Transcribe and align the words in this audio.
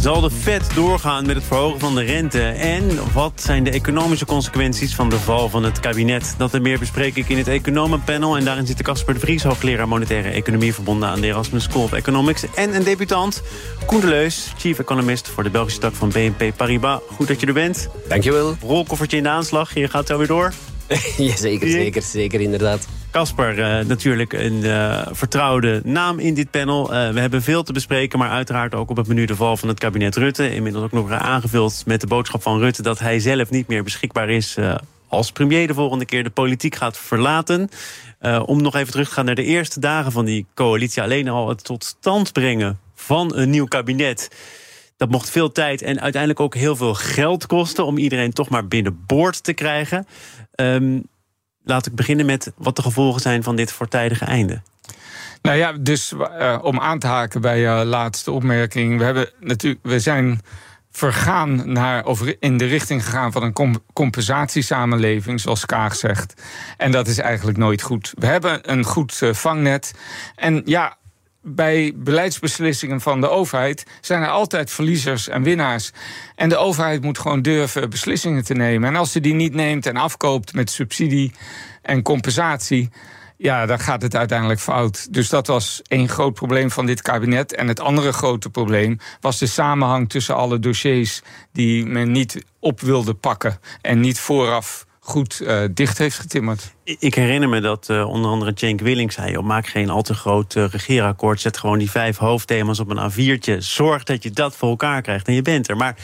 Zal 0.00 0.20
de 0.20 0.30
Fed 0.30 0.74
doorgaan 0.74 1.26
met 1.26 1.36
het 1.36 1.44
verhogen 1.44 1.80
van 1.80 1.94
de 1.94 2.02
rente? 2.02 2.42
En 2.42 3.12
wat 3.12 3.32
zijn 3.34 3.64
de 3.64 3.70
economische 3.70 4.24
consequenties 4.24 4.94
van 4.94 5.10
de 5.10 5.18
val 5.18 5.48
van 5.48 5.64
het 5.64 5.80
kabinet? 5.80 6.34
Dat 6.38 6.54
en 6.54 6.62
meer 6.62 6.78
bespreek 6.78 7.16
ik 7.16 7.28
in 7.28 7.36
het 7.36 7.48
Economenpanel. 7.48 8.36
En 8.36 8.44
daarin 8.44 8.66
zitten 8.66 8.84
Casper 8.84 9.14
de 9.14 9.20
Vries, 9.20 9.42
hoogleraar 9.42 9.88
monetaire 9.88 10.28
economie... 10.28 10.74
verbonden 10.74 11.08
aan 11.08 11.20
de 11.20 11.26
Erasmus 11.26 11.62
School 11.62 11.82
of 11.82 11.92
Economics. 11.92 12.44
En 12.54 12.74
een 12.74 12.84
debutant, 12.84 13.42
Koen 13.86 14.00
de 14.00 14.06
Leus, 14.06 14.52
chief 14.58 14.78
economist... 14.78 15.28
voor 15.28 15.42
de 15.42 15.50
Belgische 15.50 15.80
tak 15.80 15.94
van 15.94 16.08
BNP 16.08 16.56
Paribas. 16.56 17.00
Goed 17.14 17.28
dat 17.28 17.40
je 17.40 17.46
er 17.46 17.52
bent. 17.52 17.88
Dankjewel. 18.08 18.56
Rolkoffertje 18.60 19.16
in 19.16 19.22
de 19.22 19.28
aanslag, 19.28 19.74
je 19.74 19.88
gaat 19.88 20.06
zo 20.06 20.18
weer 20.18 20.26
door. 20.26 20.52
ja, 21.16 21.36
zeker, 21.36 21.68
zeker, 21.68 22.02
zeker, 22.02 22.40
inderdaad. 22.40 22.86
Casper, 23.10 23.58
uh, 23.58 23.86
natuurlijk 23.86 24.32
een 24.32 24.64
uh, 24.64 25.06
vertrouwde 25.10 25.80
naam 25.84 26.18
in 26.18 26.34
dit 26.34 26.50
panel. 26.50 26.94
Uh, 26.94 27.10
we 27.10 27.20
hebben 27.20 27.42
veel 27.42 27.62
te 27.62 27.72
bespreken, 27.72 28.18
maar 28.18 28.30
uiteraard 28.30 28.74
ook 28.74 28.90
op 28.90 28.96
het 28.96 29.06
menu 29.06 29.24
de 29.24 29.36
val 29.36 29.56
van 29.56 29.68
het 29.68 29.78
kabinet 29.78 30.16
Rutte. 30.16 30.54
Inmiddels 30.54 30.84
ook 30.84 30.92
nog 30.92 31.10
aangevuld 31.10 31.82
met 31.86 32.00
de 32.00 32.06
boodschap 32.06 32.42
van 32.42 32.58
Rutte... 32.58 32.82
dat 32.82 32.98
hij 32.98 33.20
zelf 33.20 33.50
niet 33.50 33.68
meer 33.68 33.82
beschikbaar 33.82 34.28
is 34.28 34.56
als 35.08 35.32
premier 35.32 35.66
de 35.66 35.74
volgende 35.74 36.04
keer 36.04 36.24
de 36.24 36.30
politiek 36.30 36.74
gaat 36.74 36.98
verlaten. 36.98 37.68
om 38.44 38.62
nog 38.62 38.74
even 38.74 38.90
terug 38.90 39.08
te 39.08 39.14
gaan 39.14 39.24
naar 39.24 39.34
de 39.34 39.44
eerste 39.44 39.80
dagen 39.80 40.12
van 40.12 40.24
die 40.24 40.46
coalitie. 40.54 41.02
Alleen 41.02 41.28
al 41.28 41.48
het 41.48 41.64
tot 41.64 41.84
stand 41.84 42.32
brengen 42.32 42.78
van 42.94 43.36
een 43.36 43.50
nieuw 43.50 43.66
kabinet... 43.66 44.28
Dat 44.96 45.10
mocht 45.10 45.30
veel 45.30 45.52
tijd 45.52 45.82
en 45.82 46.00
uiteindelijk 46.00 46.40
ook 46.40 46.54
heel 46.54 46.76
veel 46.76 46.94
geld 46.94 47.46
kosten... 47.46 47.84
om 47.84 47.98
iedereen 47.98 48.32
toch 48.32 48.48
maar 48.48 48.68
binnenboord 48.68 49.44
te 49.44 49.52
krijgen. 49.52 50.06
Um, 50.54 51.08
laat 51.70 51.86
ik 51.86 51.94
beginnen 51.94 52.26
met 52.26 52.52
wat 52.56 52.76
de 52.76 52.82
gevolgen 52.82 53.20
zijn 53.20 53.42
van 53.42 53.56
dit 53.56 53.72
voortijdige 53.72 54.24
einde. 54.24 54.62
Nou 55.42 55.56
ja, 55.56 55.72
dus 55.72 56.12
uh, 56.12 56.58
om 56.62 56.80
aan 56.80 56.98
te 56.98 57.06
haken 57.06 57.40
bij 57.40 57.58
je 57.60 57.84
laatste 57.84 58.30
opmerking. 58.30 58.98
We, 58.98 59.04
hebben 59.04 59.30
natuurlijk, 59.40 59.80
we 59.82 60.00
zijn 60.00 60.40
vergaan 60.90 61.72
naar, 61.72 62.04
of 62.04 62.22
in 62.22 62.56
de 62.56 62.64
richting 62.64 63.04
gegaan 63.04 63.32
van 63.32 63.42
een 63.42 63.80
compensatiesamenleving, 63.92 65.40
zoals 65.40 65.66
Kaag 65.66 65.94
zegt. 65.94 66.42
En 66.76 66.90
dat 66.90 67.06
is 67.06 67.18
eigenlijk 67.18 67.58
nooit 67.58 67.82
goed. 67.82 68.12
We 68.14 68.26
hebben 68.26 68.72
een 68.72 68.84
goed 68.84 69.20
uh, 69.22 69.32
vangnet. 69.32 69.94
En 70.36 70.62
ja, 70.64 70.96
bij 71.42 71.92
beleidsbeslissingen 71.96 73.00
van 73.00 73.20
de 73.20 73.28
overheid 73.28 73.86
zijn 74.00 74.22
er 74.22 74.28
altijd 74.28 74.70
verliezers 74.70 75.28
en 75.28 75.42
winnaars. 75.42 75.92
En 76.34 76.48
de 76.48 76.56
overheid 76.56 77.02
moet 77.02 77.18
gewoon 77.18 77.42
durven 77.42 77.90
beslissingen 77.90 78.44
te 78.44 78.54
nemen. 78.54 78.88
En 78.88 78.96
als 78.96 79.12
ze 79.12 79.20
die 79.20 79.34
niet 79.34 79.54
neemt 79.54 79.86
en 79.86 79.96
afkoopt 79.96 80.52
met 80.52 80.70
subsidie 80.70 81.32
en 81.82 82.02
compensatie. 82.02 82.90
Ja, 83.36 83.66
dan 83.66 83.78
gaat 83.78 84.02
het 84.02 84.16
uiteindelijk 84.16 84.60
fout. 84.60 85.12
Dus 85.12 85.28
dat 85.28 85.46
was 85.46 85.82
één 85.86 86.08
groot 86.08 86.34
probleem 86.34 86.70
van 86.70 86.86
dit 86.86 87.02
kabinet. 87.02 87.54
En 87.54 87.68
het 87.68 87.80
andere 87.80 88.12
grote 88.12 88.50
probleem 88.50 88.98
was 89.20 89.38
de 89.38 89.46
samenhang 89.46 90.08
tussen 90.08 90.36
alle 90.36 90.58
dossiers 90.58 91.22
die 91.52 91.86
men 91.86 92.12
niet 92.12 92.44
op 92.58 92.80
wilde 92.80 93.14
pakken 93.14 93.58
en 93.80 94.00
niet 94.00 94.18
vooraf 94.18 94.86
goed 95.00 95.40
uh, 95.42 95.62
dicht 95.70 95.98
heeft 95.98 96.18
getimmerd. 96.18 96.74
Ik 96.84 97.14
herinner 97.14 97.48
me 97.48 97.60
dat 97.60 97.88
uh, 97.90 98.08
onder 98.08 98.30
andere 98.30 98.52
Cenk 98.54 98.80
Willing 98.80 99.12
zei... 99.12 99.40
Maak 99.40 99.66
geen 99.66 99.90
al 99.90 100.02
te 100.02 100.14
groot 100.14 100.54
uh, 100.54 100.64
regeerakkoord. 100.68 101.40
Zet 101.40 101.58
gewoon 101.58 101.78
die 101.78 101.90
vijf 101.90 102.16
hoofdthema's 102.16 102.78
op 102.78 102.90
een 102.90 103.10
A4'tje. 103.10 103.56
Zorg 103.58 104.04
dat 104.04 104.22
je 104.22 104.30
dat 104.30 104.56
voor 104.56 104.68
elkaar 104.68 105.02
krijgt 105.02 105.28
en 105.28 105.34
je 105.34 105.42
bent 105.42 105.68
er. 105.68 105.76
Maar 105.76 105.96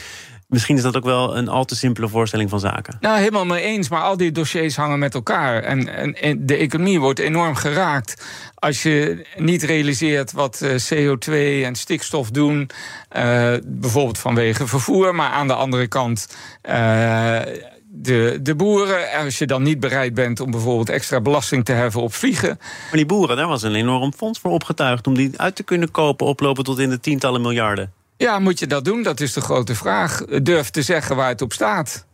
Misschien 0.47 0.75
is 0.75 0.81
dat 0.81 0.95
ook 0.95 1.03
wel 1.03 1.37
een 1.37 1.47
al 1.47 1.65
te 1.65 1.75
simpele 1.75 2.07
voorstelling 2.07 2.49
van 2.49 2.59
zaken. 2.59 2.97
Nou, 2.99 3.17
helemaal 3.17 3.45
mee 3.45 3.63
eens. 3.63 3.89
Maar 3.89 4.01
al 4.01 4.17
die 4.17 4.31
dossiers 4.31 4.75
hangen 4.75 4.99
met 4.99 5.13
elkaar. 5.13 5.63
En, 5.63 6.15
en, 6.15 6.45
de 6.45 6.55
economie 6.55 6.99
wordt 6.99 7.19
enorm 7.19 7.55
geraakt. 7.55 8.25
Als 8.55 8.83
je 8.83 9.25
niet 9.35 9.63
realiseert 9.63 10.31
wat 10.31 10.65
CO2 10.93 11.33
en 11.63 11.75
stikstof 11.75 12.31
doen. 12.31 12.69
Bijvoorbeeld 13.65 14.17
vanwege 14.17 14.67
vervoer. 14.67 15.15
Maar 15.15 15.29
aan 15.29 15.47
de 15.47 15.53
andere 15.53 15.87
kant. 15.87 16.27
De, 17.99 18.39
de 18.41 18.55
boeren. 18.55 19.11
Als 19.23 19.37
je 19.37 19.45
dan 19.45 19.63
niet 19.63 19.79
bereid 19.79 20.13
bent 20.13 20.39
om 20.39 20.51
bijvoorbeeld 20.51 20.89
extra 20.89 21.21
belasting 21.21 21.65
te 21.65 21.71
heffen 21.71 22.01
op 22.01 22.13
vliegen. 22.13 22.57
Maar 22.59 22.89
die 22.91 23.05
boeren, 23.05 23.37
daar 23.37 23.47
was 23.47 23.63
een 23.63 23.75
enorm 23.75 24.13
fonds 24.13 24.39
voor 24.39 24.51
opgetuigd 24.51 25.07
om 25.07 25.15
die 25.15 25.31
uit 25.35 25.55
te 25.55 25.63
kunnen 25.63 25.91
kopen, 25.91 26.25
oplopen 26.25 26.63
tot 26.63 26.79
in 26.79 26.89
de 26.89 26.99
tientallen 26.99 27.41
miljarden. 27.41 27.91
Ja, 28.17 28.39
moet 28.39 28.59
je 28.59 28.67
dat 28.67 28.85
doen? 28.85 29.03
Dat 29.03 29.19
is 29.19 29.33
de 29.33 29.41
grote 29.41 29.75
vraag. 29.75 30.25
Durf 30.25 30.69
te 30.69 30.81
zeggen 30.81 31.15
waar 31.15 31.29
het 31.29 31.41
op 31.41 31.53
staat. 31.53 32.06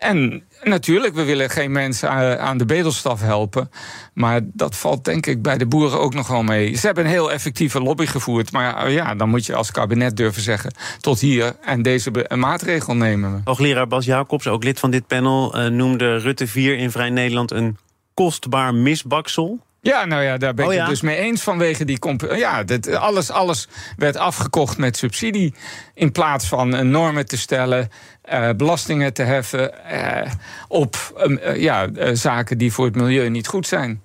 En 0.00 0.42
natuurlijk, 0.62 1.14
we 1.14 1.24
willen 1.24 1.50
geen 1.50 1.72
mensen 1.72 2.10
aan 2.40 2.58
de 2.58 2.64
bedelstaf 2.64 3.20
helpen. 3.20 3.70
Maar 4.14 4.40
dat 4.44 4.76
valt 4.76 5.04
denk 5.04 5.26
ik 5.26 5.42
bij 5.42 5.58
de 5.58 5.66
boeren 5.66 6.00
ook 6.00 6.14
nog 6.14 6.28
wel 6.28 6.42
mee. 6.42 6.74
Ze 6.74 6.86
hebben 6.86 7.04
een 7.04 7.10
heel 7.10 7.32
effectieve 7.32 7.80
lobby 7.80 8.06
gevoerd. 8.06 8.52
Maar 8.52 8.90
ja, 8.90 9.14
dan 9.14 9.28
moet 9.28 9.46
je 9.46 9.54
als 9.54 9.70
kabinet 9.70 10.16
durven 10.16 10.42
zeggen... 10.42 10.74
tot 11.00 11.20
hier 11.20 11.56
en 11.60 11.82
deze 11.82 12.26
maatregel 12.34 12.96
nemen 12.96 13.32
we. 13.32 13.40
Hoogleraar 13.44 13.86
Bas 13.86 14.04
Jacobs, 14.04 14.46
ook 14.46 14.64
lid 14.64 14.80
van 14.80 14.90
dit 14.90 15.06
panel... 15.06 15.58
Uh, 15.58 15.66
noemde 15.66 16.16
Rutte 16.16 16.46
4 16.46 16.76
in 16.76 16.90
Vrij 16.90 17.10
Nederland 17.10 17.50
een 17.50 17.76
kostbaar 18.14 18.74
misbaksel. 18.74 19.60
Ja, 19.82 20.04
nou 20.04 20.22
ja, 20.22 20.36
daar 20.36 20.54
ben 20.54 20.64
ik 20.64 20.70
oh, 20.70 20.78
het 20.78 20.88
dus 20.88 21.00
mee 21.00 21.16
eens 21.16 21.42
vanwege 21.42 21.84
die... 21.84 21.98
Ja, 22.36 22.64
dit, 22.64 22.94
alles, 22.94 23.30
alles 23.30 23.68
werd 23.96 24.16
afgekocht 24.16 24.78
met 24.78 24.96
subsidie... 24.96 25.54
in 25.94 26.12
plaats 26.12 26.46
van 26.46 26.90
normen 26.90 27.26
te 27.26 27.38
stellen, 27.38 27.88
uh, 28.32 28.50
belastingen 28.56 29.12
te 29.12 29.22
heffen... 29.22 29.72
Uh, 29.92 30.32
op 30.68 30.96
uh, 31.26 31.56
ja, 31.56 31.88
zaken 32.14 32.58
die 32.58 32.72
voor 32.72 32.84
het 32.84 32.94
milieu 32.94 33.28
niet 33.28 33.46
goed 33.46 33.66
zijn. 33.66 34.02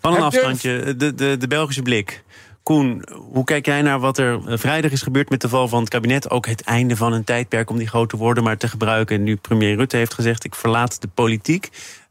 Van 0.00 0.14
een 0.14 0.22
afstandje, 0.22 0.96
de, 0.96 1.14
de, 1.14 1.36
de 1.36 1.48
Belgische 1.48 1.82
blik. 1.82 2.22
Koen, 2.62 3.08
hoe 3.32 3.44
kijk 3.44 3.66
jij 3.66 3.82
naar 3.82 4.00
wat 4.00 4.18
er 4.18 4.58
vrijdag 4.58 4.90
is 4.90 5.02
gebeurd 5.02 5.30
met 5.30 5.40
de 5.40 5.48
val 5.48 5.68
van 5.68 5.80
het 5.80 5.88
kabinet? 5.88 6.30
Ook 6.30 6.46
het 6.46 6.62
einde 6.62 6.96
van 6.96 7.12
een 7.12 7.24
tijdperk 7.24 7.70
om 7.70 7.78
die 7.78 7.88
grote 7.88 8.16
woorden 8.16 8.44
maar 8.44 8.56
te 8.56 8.68
gebruiken. 8.68 9.16
En 9.16 9.22
nu 9.22 9.36
premier 9.36 9.76
Rutte 9.76 9.96
heeft 9.96 10.14
gezegd, 10.14 10.44
ik 10.44 10.54
verlaat 10.54 11.00
de 11.00 11.08
politiek. 11.08 11.68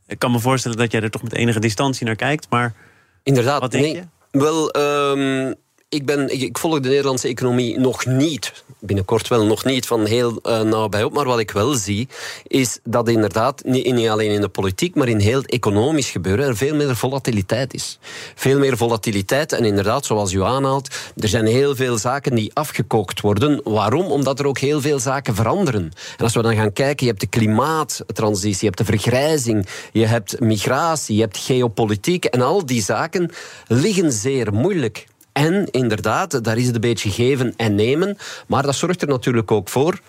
Ik 0.07 0.19
kan 0.19 0.31
me 0.31 0.39
voorstellen 0.39 0.77
dat 0.77 0.91
jij 0.91 1.01
er 1.01 1.11
toch 1.11 1.23
met 1.23 1.33
enige 1.33 1.59
distantie 1.59 2.05
naar 2.05 2.15
kijkt, 2.15 2.47
maar... 2.49 2.73
Inderdaad, 3.23 3.59
Wat 3.61 3.71
denk 3.71 3.83
nee. 3.83 3.95
je? 3.95 4.39
Wel, 4.39 4.75
um, 4.77 5.55
ik, 5.93 6.05
ben, 6.05 6.41
ik, 6.41 6.57
volg 6.57 6.79
de 6.79 6.89
Nederlandse 6.89 7.27
economie 7.27 7.79
nog 7.79 8.05
niet, 8.05 8.63
binnenkort 8.79 9.27
wel 9.27 9.45
nog 9.45 9.65
niet, 9.65 9.85
van 9.85 10.05
heel 10.05 10.39
uh, 10.43 10.61
nabij 10.61 11.03
op. 11.03 11.13
Maar 11.13 11.25
wat 11.25 11.39
ik 11.39 11.51
wel 11.51 11.73
zie, 11.73 12.07
is 12.47 12.79
dat 12.83 13.09
inderdaad, 13.09 13.63
niet, 13.65 13.93
niet 13.93 14.07
alleen 14.07 14.31
in 14.31 14.41
de 14.41 14.49
politiek, 14.49 14.95
maar 14.95 15.07
in 15.07 15.19
heel 15.19 15.41
het 15.41 15.51
economisch 15.51 16.09
gebeuren, 16.09 16.47
er 16.47 16.57
veel 16.57 16.75
meer 16.75 16.95
volatiliteit 16.95 17.73
is. 17.73 17.99
Veel 18.35 18.59
meer 18.59 18.77
volatiliteit 18.77 19.51
en 19.51 19.65
inderdaad, 19.65 20.05
zoals 20.05 20.31
u 20.31 20.43
aanhaalt, 20.43 20.95
er 21.17 21.27
zijn 21.27 21.45
heel 21.45 21.75
veel 21.75 21.97
zaken 21.97 22.35
die 22.35 22.51
afgekookt 22.53 23.21
worden. 23.21 23.61
Waarom? 23.63 24.05
Omdat 24.05 24.39
er 24.39 24.47
ook 24.47 24.59
heel 24.59 24.81
veel 24.81 24.99
zaken 24.99 25.35
veranderen. 25.35 25.91
En 26.17 26.23
als 26.23 26.33
we 26.33 26.41
dan 26.41 26.55
gaan 26.55 26.73
kijken, 26.73 27.05
je 27.05 27.11
hebt 27.11 27.21
de 27.21 27.39
klimaattransitie, 27.39 28.57
je 28.59 28.65
hebt 28.65 28.77
de 28.77 28.85
vergrijzing, 28.85 29.67
je 29.91 30.05
hebt 30.05 30.39
migratie, 30.39 31.15
je 31.15 31.21
hebt 31.21 31.37
geopolitiek 31.37 32.25
en 32.25 32.41
al 32.41 32.65
die 32.65 32.81
zaken 32.81 33.31
liggen 33.67 34.11
zeer 34.11 34.53
moeilijk. 34.53 35.05
En 35.33 35.67
inderdaad, 35.71 36.43
daar 36.43 36.57
is 36.57 36.65
het 36.65 36.75
een 36.75 36.81
beetje 36.81 37.09
geven 37.09 37.53
en 37.57 37.75
nemen. 37.75 38.17
Maar 38.47 38.63
dat 38.63 38.75
zorgt 38.75 39.01
er 39.01 39.07
natuurlijk 39.07 39.51
ook 39.51 39.69
voor, 39.69 39.99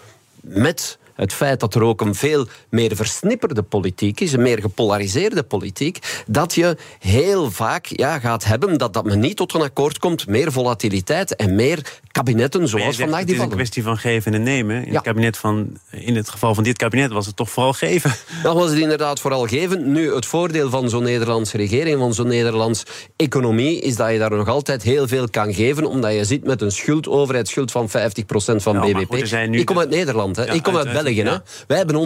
met 0.41 0.99
het 1.15 1.33
feit 1.33 1.61
dat 1.61 1.75
er 1.75 1.83
ook 1.83 2.01
een 2.01 2.15
veel 2.15 2.47
meer 2.71 2.97
versnipperde 2.97 3.63
politiek 3.63 4.21
is, 4.21 4.33
een 4.33 4.43
meer 4.43 4.61
gepolariseerde 4.61 5.43
politiek, 5.43 5.99
dat 6.27 6.55
je 6.55 6.77
heel 6.99 7.51
vaak 7.51 7.87
ja, 7.87 8.19
gaat 8.19 8.45
hebben 8.45 8.79
dat, 8.79 8.93
dat 8.93 9.05
men 9.05 9.21
niet 9.21 9.37
tot 9.37 9.55
een 9.55 9.61
akkoord 9.63 9.99
komt, 9.99 10.27
meer 10.27 10.53
volatiliteit 10.53 11.37
en 11.37 11.55
meer 11.55 12.01
kabinetten 12.13 12.69
zoals 12.69 12.97
vandaag 12.97 13.25
die 13.25 13.35
Het 13.35 13.45
is 13.45 13.49
een 13.51 13.57
kwestie 13.57 13.83
van 13.83 13.97
geven 13.99 14.35
en 14.35 14.43
nemen. 14.43 14.77
In, 14.77 14.87
Ja. 14.87 14.93
het 14.95 15.03
kabinet 15.03 15.37
van, 15.39 15.77
in 15.91 16.17
het 16.17 16.29
geval 16.29 16.55
van 16.55 16.65
dit 16.65 16.77
kabinet 16.77 17.13
was 17.13 17.27
het 17.27 17.37
toch 17.37 17.51
vooral 17.51 17.73
geven. 17.73 18.13
Dan 18.43 18.57
was 18.57 18.71
het 18.71 18.79
inderdaad 18.79 19.21
vooral 19.21 19.47
geven. 19.47 19.93
Nu, 19.93 20.15
het 20.15 20.27
voordeel 20.27 20.71
van 20.71 20.89
zo'n 20.89 21.03
Nederlandse 21.03 21.57
regering, 21.57 21.99
van 21.99 22.15
zo'n 22.15 22.27
Nederlands 22.27 22.83
economie, 23.17 23.81
is 23.81 23.97
dat 23.97 24.11
je 24.11 24.19
daar 24.19 24.31
nog 24.31 24.49
altijd 24.49 24.83
heel 24.83 25.09
veel 25.09 25.29
kan 25.31 25.55
geven, 25.55 25.87
omdat 25.87 26.13
je 26.15 26.25
zit 26.25 26.45
met 26.45 26.61
een 26.61 26.73
schuld, 26.73 27.09
overheidsschuld 27.09 27.71
van 27.71 27.89
50% 27.89 27.93
van 28.63 28.75
Ja, 28.75 28.81
BBP. 28.81 29.15
goed, 29.15 29.29
zijn 29.29 29.51
nu 29.51 29.59
ik 29.59 29.67
kom 29.67 29.79
uit 29.79 29.91
Nederland, 29.91 30.37
hè. 30.37 30.45
Ja, 30.45 30.53
ik 30.53 30.63
kom 30.63 30.77
uit, 30.77 30.87
uit- 30.87 30.97
uit- 30.97 31.04
België. 31.05 31.23
ja. 31.23 31.33
Hè. 31.33 31.39
Wij 31.67 31.77
hebben 31.77 31.97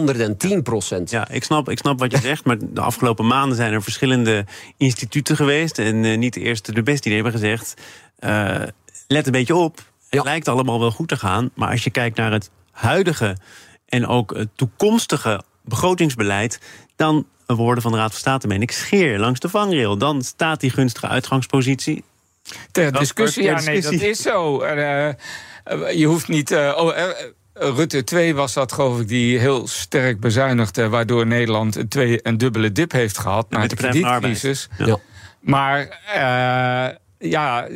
110%. 0.99 1.03
Ja, 1.09 1.29
ik 1.29 1.43
snap, 1.43 1.69
ik 1.69 1.77
snap 1.77 1.99
wat 1.99 2.11
je 2.11 2.17
zegt, 2.17 2.45
maar 2.45 2.57
de 2.59 2.81
afgelopen 2.81 3.27
maanden 3.27 3.57
zijn 3.57 3.73
er 3.73 3.83
verschillende 3.83 4.45
instituten 4.77 5.35
geweest. 5.35 5.79
En 5.79 6.05
eh, 6.05 6.17
niet 6.17 6.33
de 6.33 6.39
eerste 6.39 6.73
de 6.73 6.83
beste 6.83 7.07
die 7.07 7.13
hebben 7.13 7.31
gezegd. 7.31 7.73
eh, 8.19 8.61
let 9.07 9.25
een 9.25 9.31
beetje 9.31 9.55
op. 9.55 9.79
Het 10.09 10.23
lijkt 10.23 10.47
allemaal 10.47 10.79
wel 10.79 10.91
goed 10.91 11.07
te 11.07 11.17
gaan. 11.17 11.49
Maar 11.53 11.69
als 11.69 11.83
je 11.83 11.89
kijkt 11.89 12.17
naar 12.17 12.31
het 12.31 12.49
huidige 12.71 13.37
en 13.85 14.07
ook 14.07 14.35
het 14.35 14.49
toekomstige 14.55 15.43
begrotingsbeleid. 15.63 16.59
dan 16.95 17.25
woorden 17.55 17.83
van 17.83 17.91
de 17.91 17.97
Raad 17.97 18.09
van 18.11 18.19
State 18.19 18.47
meen 18.47 18.61
ik, 18.61 18.71
scheer 18.71 19.19
langs 19.19 19.39
de 19.39 19.49
vangrail. 19.49 19.97
Dan 19.97 20.21
staat 20.21 20.59
die 20.59 20.69
gunstige 20.69 21.07
uitgangspositie. 21.07 22.03
Ter 22.71 22.91
discussie, 22.91 23.43
ja, 23.43 23.61
nee, 23.61 23.81
dat 23.81 23.91
is 23.91 24.21
zo. 24.21 24.63
Uh, 24.63 25.11
je 25.91 26.05
hoeft 26.05 26.27
niet. 26.27 26.51
Uh, 26.51 26.77
oh, 26.77 26.97
Rutte 27.59 28.03
2 28.03 28.35
was 28.35 28.53
dat, 28.53 28.71
geloof 28.71 28.99
ik, 28.99 29.07
die 29.07 29.39
heel 29.39 29.67
sterk 29.67 30.19
bezuinigde, 30.19 30.89
waardoor 30.89 31.27
Nederland 31.27 31.75
een, 31.75 31.87
twee, 31.87 32.19
een 32.23 32.37
dubbele 32.37 32.71
dip 32.71 32.91
heeft 32.91 33.17
gehad 33.17 33.49
na 33.49 33.67
de 33.67 33.75
kredietcrisis. 33.75 34.69
Ja. 34.77 34.97
Maar 35.39 35.99
ja, 37.17 37.67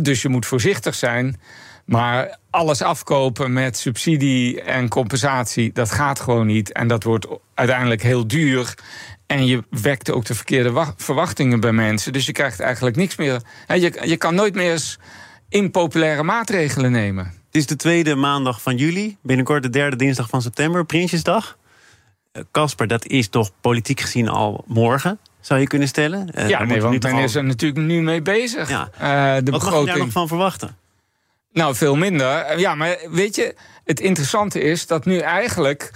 dus 0.00 0.22
je 0.22 0.28
moet 0.28 0.46
voorzichtig 0.46 0.94
zijn. 0.94 1.40
Maar 1.84 2.38
alles 2.50 2.82
afkopen 2.82 3.52
met 3.52 3.76
subsidie 3.76 4.62
en 4.62 4.88
compensatie, 4.88 5.72
dat 5.72 5.90
gaat 5.90 6.20
gewoon 6.20 6.46
niet. 6.46 6.72
En 6.72 6.88
dat 6.88 7.02
wordt 7.02 7.26
uiteindelijk 7.54 8.02
heel 8.02 8.26
duur. 8.26 8.74
En 9.26 9.46
je 9.46 9.64
wekt 9.70 10.10
ook 10.10 10.24
de 10.24 10.34
verkeerde 10.34 10.92
verwachtingen 10.96 11.60
bij 11.60 11.72
mensen. 11.72 12.12
Dus 12.12 12.26
je 12.26 12.32
krijgt 12.32 12.60
eigenlijk 12.60 12.96
niks 12.96 13.16
meer. 13.16 13.42
Je, 13.66 14.00
je 14.04 14.16
kan 14.16 14.34
nooit 14.34 14.54
meer 14.54 14.70
eens 14.70 14.98
impopulaire 15.48 16.22
maatregelen 16.22 16.92
nemen. 16.92 17.32
Het 17.54 17.62
is 17.62 17.68
de 17.68 17.76
tweede 17.76 18.14
maandag 18.14 18.62
van 18.62 18.76
juli. 18.76 19.16
Binnenkort 19.22 19.62
de 19.62 19.70
derde 19.70 19.96
dinsdag 19.96 20.28
van 20.28 20.42
september, 20.42 20.84
Prinsjesdag. 20.84 21.58
Eh, 22.32 22.42
Casper, 22.50 22.86
dat 22.86 23.06
is 23.06 23.28
toch 23.28 23.50
politiek 23.60 24.00
gezien 24.00 24.28
al 24.28 24.64
morgen? 24.66 25.18
Zou 25.40 25.60
je 25.60 25.66
kunnen 25.66 25.88
stellen? 25.88 26.30
Uh, 26.34 26.48
ja, 26.48 26.64
nee, 26.64 26.80
want 26.80 27.02
men 27.02 27.16
is 27.16 27.34
er 27.34 27.44
natuurlijk 27.44 27.86
nu 27.86 28.02
mee 28.02 28.22
bezig. 28.22 28.68
Ja. 28.68 28.90
Uh, 28.94 29.44
de 29.44 29.50
Wat 29.50 29.60
begroting... 29.60 29.70
mag 29.72 29.80
je 29.80 29.86
daar 29.86 29.98
nog 29.98 30.12
van 30.12 30.28
verwachten? 30.28 30.76
Nou, 31.52 31.74
veel 31.74 31.96
minder. 31.96 32.58
Ja, 32.58 32.74
maar 32.74 32.96
weet 33.10 33.34
je, 33.34 33.54
het 33.84 34.00
interessante 34.00 34.60
is 34.60 34.86
dat 34.86 35.04
nu 35.04 35.18
eigenlijk 35.18 35.90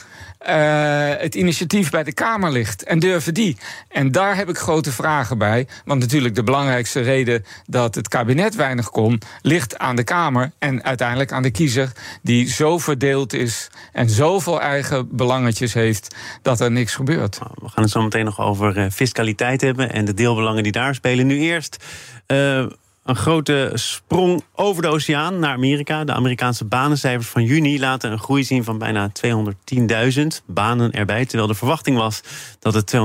uh, 0.46 1.20
het 1.20 1.34
initiatief 1.34 1.90
bij 1.90 2.04
de 2.04 2.12
Kamer 2.12 2.52
ligt. 2.52 2.82
En 2.82 2.98
durven 2.98 3.34
die? 3.34 3.56
En 3.88 4.12
daar 4.12 4.36
heb 4.36 4.48
ik 4.48 4.58
grote 4.58 4.92
vragen 4.92 5.38
bij. 5.38 5.66
Want 5.84 6.00
natuurlijk 6.00 6.34
de 6.34 6.42
belangrijkste 6.42 7.00
reden 7.00 7.44
dat 7.66 7.94
het 7.94 8.08
kabinet 8.08 8.54
weinig 8.54 8.90
kon, 8.90 9.20
ligt 9.42 9.78
aan 9.78 9.96
de 9.96 10.04
Kamer 10.04 10.50
en 10.58 10.84
uiteindelijk 10.84 11.32
aan 11.32 11.42
de 11.42 11.50
kiezer, 11.50 11.92
die 12.22 12.48
zo 12.48 12.78
verdeeld 12.78 13.32
is 13.32 13.70
en 13.92 14.10
zoveel 14.10 14.60
eigen 14.60 15.16
belangetjes 15.16 15.74
heeft 15.74 16.14
dat 16.42 16.60
er 16.60 16.70
niks 16.70 16.94
gebeurt. 16.94 17.38
Nou, 17.40 17.52
we 17.54 17.68
gaan 17.68 17.82
het 17.82 17.92
zo 17.92 18.02
meteen 18.02 18.24
nog 18.24 18.40
over 18.40 18.78
uh, 18.78 18.86
fiscaliteit 18.90 19.60
hebben 19.60 19.92
en 19.92 20.04
de 20.04 20.14
deelbelangen 20.14 20.62
die 20.62 20.72
daar 20.72 20.94
spelen. 20.94 21.26
Nu 21.26 21.38
eerst. 21.38 21.84
Uh, 22.26 22.66
een 23.08 23.16
grote 23.16 23.70
sprong 23.74 24.44
over 24.54 24.82
de 24.82 24.88
oceaan 24.88 25.38
naar 25.38 25.52
Amerika. 25.52 26.04
De 26.04 26.12
Amerikaanse 26.12 26.64
banencijfers 26.64 27.28
van 27.28 27.44
juni 27.44 27.80
laten 27.80 28.12
een 28.12 28.18
groei 28.18 28.44
zien 28.44 28.64
van 28.64 28.78
bijna 28.78 29.10
210.000 29.26 30.26
banen 30.46 30.92
erbij. 30.92 31.24
Terwijl 31.26 31.48
de 31.48 31.54
verwachting 31.54 31.96
was 31.96 32.20
dat 32.58 32.74
het 32.74 32.96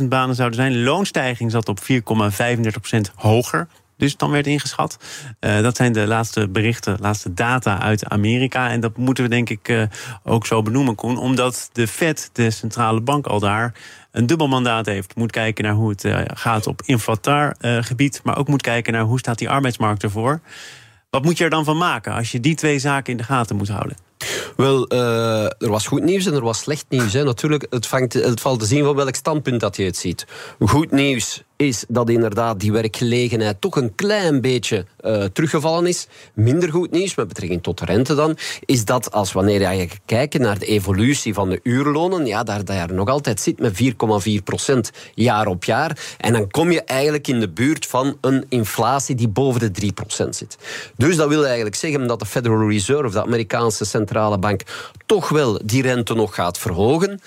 240.000 0.00 0.04
banen 0.08 0.34
zouden 0.34 0.58
zijn. 0.58 0.82
Loonstijging 0.82 1.50
zat 1.50 1.68
op 1.68 1.78
4,35% 1.80 3.14
hoger 3.14 3.68
dus 3.96 4.16
dan 4.16 4.30
werd 4.30 4.46
ingeschat. 4.46 4.96
Uh, 5.40 5.60
dat 5.60 5.76
zijn 5.76 5.92
de 5.92 6.06
laatste 6.06 6.48
berichten, 6.48 6.96
laatste 7.00 7.34
data 7.34 7.80
uit 7.80 8.08
Amerika. 8.08 8.70
En 8.70 8.80
dat 8.80 8.96
moeten 8.96 9.24
we 9.24 9.30
denk 9.30 9.50
ik 9.50 9.68
uh, 9.68 9.82
ook 10.24 10.46
zo 10.46 10.62
benoemen, 10.62 10.94
Koen. 10.94 11.18
Omdat 11.18 11.70
de 11.72 11.88
Fed, 11.88 12.30
de 12.32 12.50
centrale 12.50 13.00
bank 13.00 13.26
al 13.26 13.40
daar, 13.40 13.74
een 14.12 14.26
dubbel 14.26 14.48
mandaat 14.48 14.86
heeft. 14.86 15.14
Moet 15.14 15.30
kijken 15.30 15.64
naar 15.64 15.74
hoe 15.74 15.90
het 15.90 16.04
uh, 16.04 16.20
gaat 16.24 16.66
op 16.66 16.82
inflataar 16.84 17.56
gebied. 17.60 18.20
Maar 18.24 18.38
ook 18.38 18.48
moet 18.48 18.62
kijken 18.62 18.92
naar 18.92 19.02
hoe 19.02 19.18
staat 19.18 19.38
die 19.38 19.50
arbeidsmarkt 19.50 20.02
ervoor. 20.02 20.40
Wat 21.10 21.24
moet 21.24 21.38
je 21.38 21.44
er 21.44 21.50
dan 21.50 21.64
van 21.64 21.76
maken 21.76 22.12
als 22.12 22.32
je 22.32 22.40
die 22.40 22.54
twee 22.54 22.78
zaken 22.78 23.12
in 23.12 23.18
de 23.18 23.24
gaten 23.24 23.56
moet 23.56 23.68
houden? 23.68 23.96
Wel, 24.56 24.88
er 24.88 25.68
was 25.68 25.86
goed 25.86 26.02
nieuws 26.02 26.26
en 26.26 26.34
er 26.34 26.42
was 26.42 26.58
slecht 26.58 26.84
nieuws. 26.88 27.12
Natuurlijk, 27.12 27.66
het, 27.70 28.12
het 28.12 28.40
valt 28.40 28.60
te 28.60 28.66
zien 28.66 28.84
van 28.84 28.94
welk 28.94 29.14
standpunt 29.14 29.60
dat 29.60 29.76
je 29.76 29.84
het 29.84 29.96
ziet. 29.96 30.26
Goed 30.58 30.90
nieuws 30.90 31.42
is 31.56 31.84
dat 31.88 32.10
inderdaad 32.10 32.60
die 32.60 32.72
werkgelegenheid 32.72 33.60
toch 33.60 33.76
een 33.76 33.94
klein 33.94 34.40
beetje 34.40 34.84
uh, 35.00 35.24
teruggevallen 35.24 35.86
is. 35.86 36.06
Minder 36.34 36.70
goed 36.70 36.90
nieuws, 36.90 37.14
met 37.14 37.28
betrekking 37.28 37.62
tot 37.62 37.78
de 37.78 37.84
rente 37.84 38.14
dan, 38.14 38.36
is 38.64 38.84
dat 38.84 39.12
als 39.12 39.32
wanneer 39.32 39.72
je 39.72 39.88
kijkt 40.04 40.38
naar 40.38 40.58
de 40.58 40.66
evolutie 40.66 41.34
van 41.34 41.48
de 41.50 41.60
uurlonen, 41.62 42.26
ja, 42.26 42.42
daar, 42.42 42.64
daar 42.64 42.92
nog 42.92 43.08
altijd 43.08 43.40
zit 43.40 43.58
met 43.58 43.82
4,4 44.38 44.42
procent 44.44 44.90
jaar 45.14 45.46
op 45.46 45.64
jaar. 45.64 46.16
En 46.18 46.32
dan 46.32 46.50
kom 46.50 46.70
je 46.70 46.82
eigenlijk 46.82 47.28
in 47.28 47.40
de 47.40 47.48
buurt 47.48 47.86
van 47.86 48.16
een 48.20 48.44
inflatie 48.48 49.14
die 49.14 49.28
boven 49.28 49.60
de 49.60 49.70
3 49.70 49.92
procent 49.92 50.36
zit. 50.36 50.58
Dus 50.96 51.16
dat 51.16 51.28
wil 51.28 51.44
eigenlijk 51.44 51.76
zeggen 51.76 52.06
dat 52.06 52.18
de 52.18 52.26
Federal 52.26 52.70
Reserve, 52.70 53.10
de 53.10 53.22
Amerikaanse 53.22 53.84
centrale 53.84 54.38
bank, 54.38 54.62
toch 55.06 55.28
wel 55.28 55.60
die 55.64 55.82
rente 55.82 56.14
nog 56.14 56.34
gaat 56.34 56.58
verhogen. 56.58 57.20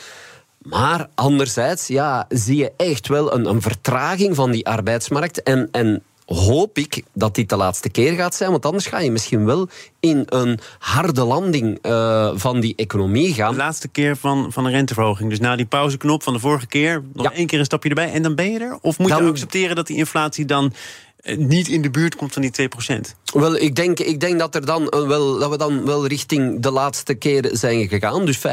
Maar 0.62 1.10
anderzijds 1.16 1.88
ja, 1.88 2.26
zie 2.30 2.58
je 2.58 2.72
echt 2.78 3.08
wel 3.08 3.34
een, 3.34 3.46
een 3.46 3.62
vertraging 3.62 4.36
van 4.36 4.52
die 4.52 4.68
arbeidsmarkt. 4.68 5.44
En, 5.44 5.68
en 5.72 6.04
hoop 6.36 6.78
ik 6.78 7.04
dat 7.14 7.36
dit 7.36 7.50
de 7.50 7.56
laatste 7.56 7.90
keer 7.90 8.14
gaat 8.14 8.36
zijn. 8.36 8.52
Want 8.52 8.66
anders 8.66 8.86
ga 8.86 9.00
je 9.00 9.12
misschien 9.12 9.46
wel 9.46 9.70
in 10.00 10.24
een 10.26 10.60
harde 10.80 11.24
landing 11.24 11.80
uh, 11.82 12.32
van 12.34 12.60
die 12.60 12.74
economie 12.76 13.34
gaan. 13.34 13.52
De 13.52 13.58
laatste 13.58 13.88
keer 13.88 14.16
van, 14.16 14.52
van 14.52 14.66
een 14.66 14.72
renteverhoging. 14.72 15.30
Dus 15.30 15.40
na 15.40 15.56
die 15.56 15.66
pauzeknop 15.66 16.24
van 16.24 16.34
de 16.34 16.40
vorige 16.40 16.68
keer, 16.68 17.04
nog 17.14 17.26
ja. 17.26 17.34
één 17.34 17.48
keer 17.48 17.60
een 17.60 17.66
stapje 17.66 17.90
erbij 17.90 18.12
en 18.12 18.22
dan 18.22 18.36
ben 18.36 18.52
je 18.52 18.60
er? 18.60 18.78
Of 18.82 19.00
moet 19.00 19.10
dan, 19.10 19.24
je 19.24 19.30
accepteren 19.30 19.76
dat 19.76 19.88
die 19.88 19.98
inflatie 19.98 20.46
dan 20.46 20.74
eh, 21.22 21.38
niet 21.38 21.68
in 21.68 21.82
de 21.82 21.90
buurt 21.90 22.16
komt 22.16 22.34
van 22.34 22.42
die 22.42 22.70
2%? 22.98 23.29
Wel, 23.34 23.56
ik 23.56 23.76
denk, 23.76 24.00
ik 24.00 24.20
denk 24.20 24.40
dat, 24.40 24.56
er 24.56 24.66
dan 24.66 24.90
eh, 24.90 25.08
wel, 25.08 25.40
dat 25.40 25.50
we 25.50 25.58
dan 25.58 25.86
wel 25.86 26.08
richting 26.08 26.62
de 26.62 26.72
laatste 26.72 27.14
keer 27.14 27.50
zijn 27.52 27.88
gegaan. 27.88 28.26
Dus 28.26 28.38
5,25, 28.38 28.44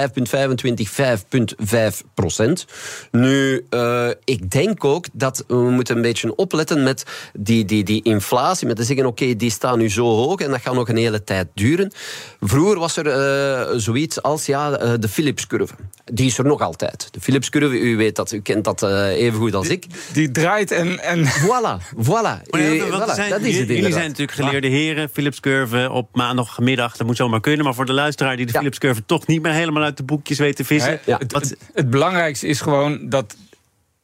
5,5 0.90 2.14
procent. 2.14 2.67
Nu, 3.11 3.67
uh, 3.70 4.08
ik 4.25 4.50
denk 4.50 4.84
ook 4.84 5.06
dat 5.12 5.44
we 5.46 5.55
moeten 5.55 5.96
een 5.96 6.02
beetje 6.02 6.34
opletten 6.34 6.82
met 6.82 7.05
die, 7.32 7.64
die, 7.64 7.84
die 7.84 8.02
inflatie. 8.02 8.67
Met 8.67 8.76
te 8.76 8.84
zeggen, 8.84 9.06
oké, 9.06 9.23
okay, 9.23 9.37
die 9.37 9.50
staat 9.50 9.76
nu 9.76 9.90
zo 9.90 10.05
hoog 10.05 10.40
en 10.40 10.50
dat 10.50 10.61
gaat 10.61 10.75
nog 10.75 10.88
een 10.88 10.96
hele 10.96 11.25
tijd 11.25 11.49
duren. 11.55 11.93
Vroeger 12.40 12.79
was 12.79 12.96
er 12.96 13.06
uh, 13.06 13.79
zoiets 13.79 14.22
als 14.22 14.46
ja, 14.46 14.96
de 14.96 15.08
Philips-curve. 15.08 15.75
Die 16.05 16.26
is 16.26 16.38
er 16.38 16.44
nog 16.44 16.61
altijd. 16.61 17.08
De 17.11 17.20
Philips-curve, 17.20 17.81
u 17.81 17.96
weet 17.96 18.17
dat, 18.17 18.32
u 18.32 18.40
kent 18.40 18.64
dat 18.64 18.82
even 18.82 19.38
goed 19.38 19.55
als 19.55 19.69
ik. 19.69 19.84
Die 20.12 20.31
draait 20.31 20.70
en... 20.70 20.99
en... 20.99 21.25
Voilà, 21.25 21.94
voilà. 21.96 22.43
Ja, 22.50 23.14
zijn, 23.14 23.31
dat 23.31 23.40
is 23.40 23.58
het 23.58 23.69
jullie 23.69 23.93
zijn 23.93 24.08
natuurlijk 24.08 24.32
heren. 24.66 25.08
Philips 25.08 25.40
Curve 25.40 25.90
op 25.90 26.08
maandagmiddag, 26.12 26.96
dat 26.96 27.06
moet 27.06 27.16
zomaar 27.16 27.40
kunnen. 27.40 27.64
Maar 27.64 27.74
voor 27.74 27.86
de 27.86 27.92
luisteraar 27.92 28.36
die 28.36 28.46
de 28.46 28.52
ja. 28.52 28.58
Philips 28.58 28.78
Curve 28.78 29.04
toch 29.06 29.26
niet 29.26 29.42
meer 29.42 29.52
helemaal 29.52 29.82
uit 29.82 29.96
de 29.96 30.02
boekjes 30.02 30.38
weet 30.38 30.56
te 30.56 30.64
vissen. 30.64 31.00
Ja. 31.04 31.18
Het, 31.18 31.32
het, 31.32 31.56
het 31.72 31.90
belangrijkste 31.90 32.46
is 32.46 32.60
gewoon 32.60 33.08
dat 33.08 33.36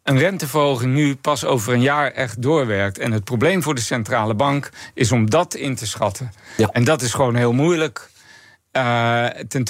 een 0.02 0.18
renteverhoging 0.18 0.94
nu 0.94 1.16
pas 1.16 1.44
over 1.44 1.72
een 1.72 1.80
jaar 1.80 2.10
echt 2.10 2.42
doorwerkt. 2.42 2.98
En 2.98 3.12
het 3.12 3.24
probleem 3.24 3.62
voor 3.62 3.74
de 3.74 3.80
centrale 3.80 4.34
bank 4.34 4.70
is 4.94 5.12
om 5.12 5.30
dat 5.30 5.54
in 5.54 5.74
te 5.74 5.86
schatten. 5.86 6.32
Ja. 6.56 6.68
En 6.68 6.84
dat 6.84 7.02
is 7.02 7.12
gewoon 7.12 7.34
heel 7.34 7.52
moeilijk. 7.52 8.10
Uh, 8.76 9.26
ten 9.26 9.64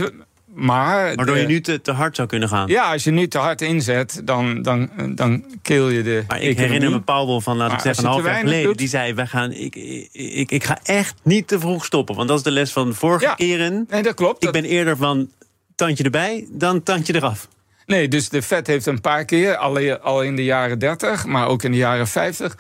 maar 0.54 1.14
Waardoor 1.14 1.38
je 1.38 1.46
nu 1.46 1.60
te, 1.60 1.80
te, 1.80 1.92
hard 1.92 2.16
zou 2.16 2.28
kunnen 2.28 2.48
gaan. 2.48 2.68
Ja, 2.68 2.92
als 2.92 3.04
je 3.04 3.10
nu 3.10 3.28
te 3.28 3.38
hard 3.38 3.60
inzet, 3.60 4.20
dan, 4.24 4.62
dan, 4.62 4.90
dan 5.14 5.44
keel 5.62 5.88
je 5.88 6.02
de. 6.02 6.24
Maar 6.28 6.42
ik 6.42 6.58
herinner 6.58 6.90
me 6.90 7.00
Paul 7.00 7.40
van, 7.40 7.56
laten 7.56 7.76
we 7.76 7.82
zeggen, 7.82 8.04
een 8.04 8.10
half 8.10 8.24
jaar 8.24 8.40
geleden. 8.40 8.76
Die 8.76 8.88
zei: 8.88 9.14
wij 9.14 9.26
gaan, 9.26 9.52
ik, 9.52 9.74
ik, 10.12 10.50
ik 10.50 10.64
ga 10.64 10.78
echt 10.82 11.14
niet 11.22 11.48
te 11.48 11.60
vroeg 11.60 11.84
stoppen. 11.84 12.16
Want 12.16 12.28
dat 12.28 12.36
is 12.36 12.42
de 12.42 12.50
les 12.50 12.72
van 12.72 12.88
de 12.88 12.94
vorige 12.94 13.24
ja, 13.24 13.34
keren. 13.34 13.86
Nee, 13.90 14.02
dat 14.02 14.14
klopt. 14.14 14.44
Ik 14.44 14.52
ben 14.52 14.64
eerder 14.64 14.96
van 14.96 15.30
tandje 15.74 16.04
erbij 16.04 16.46
dan 16.50 16.82
tandje 16.82 17.14
eraf. 17.14 17.48
Nee, 17.86 18.08
dus 18.08 18.28
de 18.28 18.42
Fed 18.42 18.66
heeft 18.66 18.86
een 18.86 19.00
paar 19.00 19.24
keer, 19.24 19.56
al, 19.56 19.98
al 19.98 20.22
in 20.22 20.36
de 20.36 20.44
jaren 20.44 20.78
30, 20.78 21.24
maar 21.24 21.46
ook 21.46 21.62
in 21.62 21.70
de 21.70 21.76
jaren 21.76 22.08
50, 22.08 22.56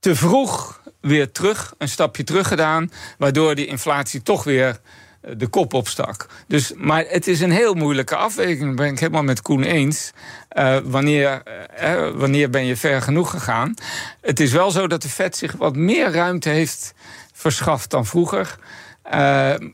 te 0.00 0.14
vroeg 0.14 0.80
weer 1.00 1.32
terug, 1.32 1.74
een 1.78 1.88
stapje 1.88 2.24
terug 2.24 2.48
gedaan. 2.48 2.90
Waardoor 3.18 3.54
die 3.54 3.66
inflatie 3.66 4.22
toch 4.22 4.44
weer 4.44 4.80
de 5.20 5.46
kop 5.46 5.74
opstak. 5.74 6.26
Dus, 6.46 6.72
maar 6.76 7.04
het 7.08 7.26
is 7.26 7.40
een 7.40 7.50
heel 7.50 7.74
moeilijke 7.74 8.16
afweging. 8.16 8.76
Ben 8.76 8.86
ik 8.86 8.98
helemaal 8.98 9.22
met 9.22 9.42
Koen 9.42 9.62
eens. 9.62 10.12
Uh, 10.52 10.76
wanneer, 10.84 11.42
uh, 11.82 12.10
wanneer 12.14 12.50
ben 12.50 12.64
je 12.64 12.76
ver 12.76 13.02
genoeg 13.02 13.30
gegaan? 13.30 13.74
Het 14.20 14.40
is 14.40 14.52
wel 14.52 14.70
zo 14.70 14.86
dat 14.86 15.02
de 15.02 15.08
Fed 15.08 15.36
zich 15.36 15.52
wat 15.52 15.76
meer 15.76 16.12
ruimte 16.12 16.48
heeft 16.48 16.94
verschaft 17.32 17.90
dan 17.90 18.06
vroeger. 18.06 18.58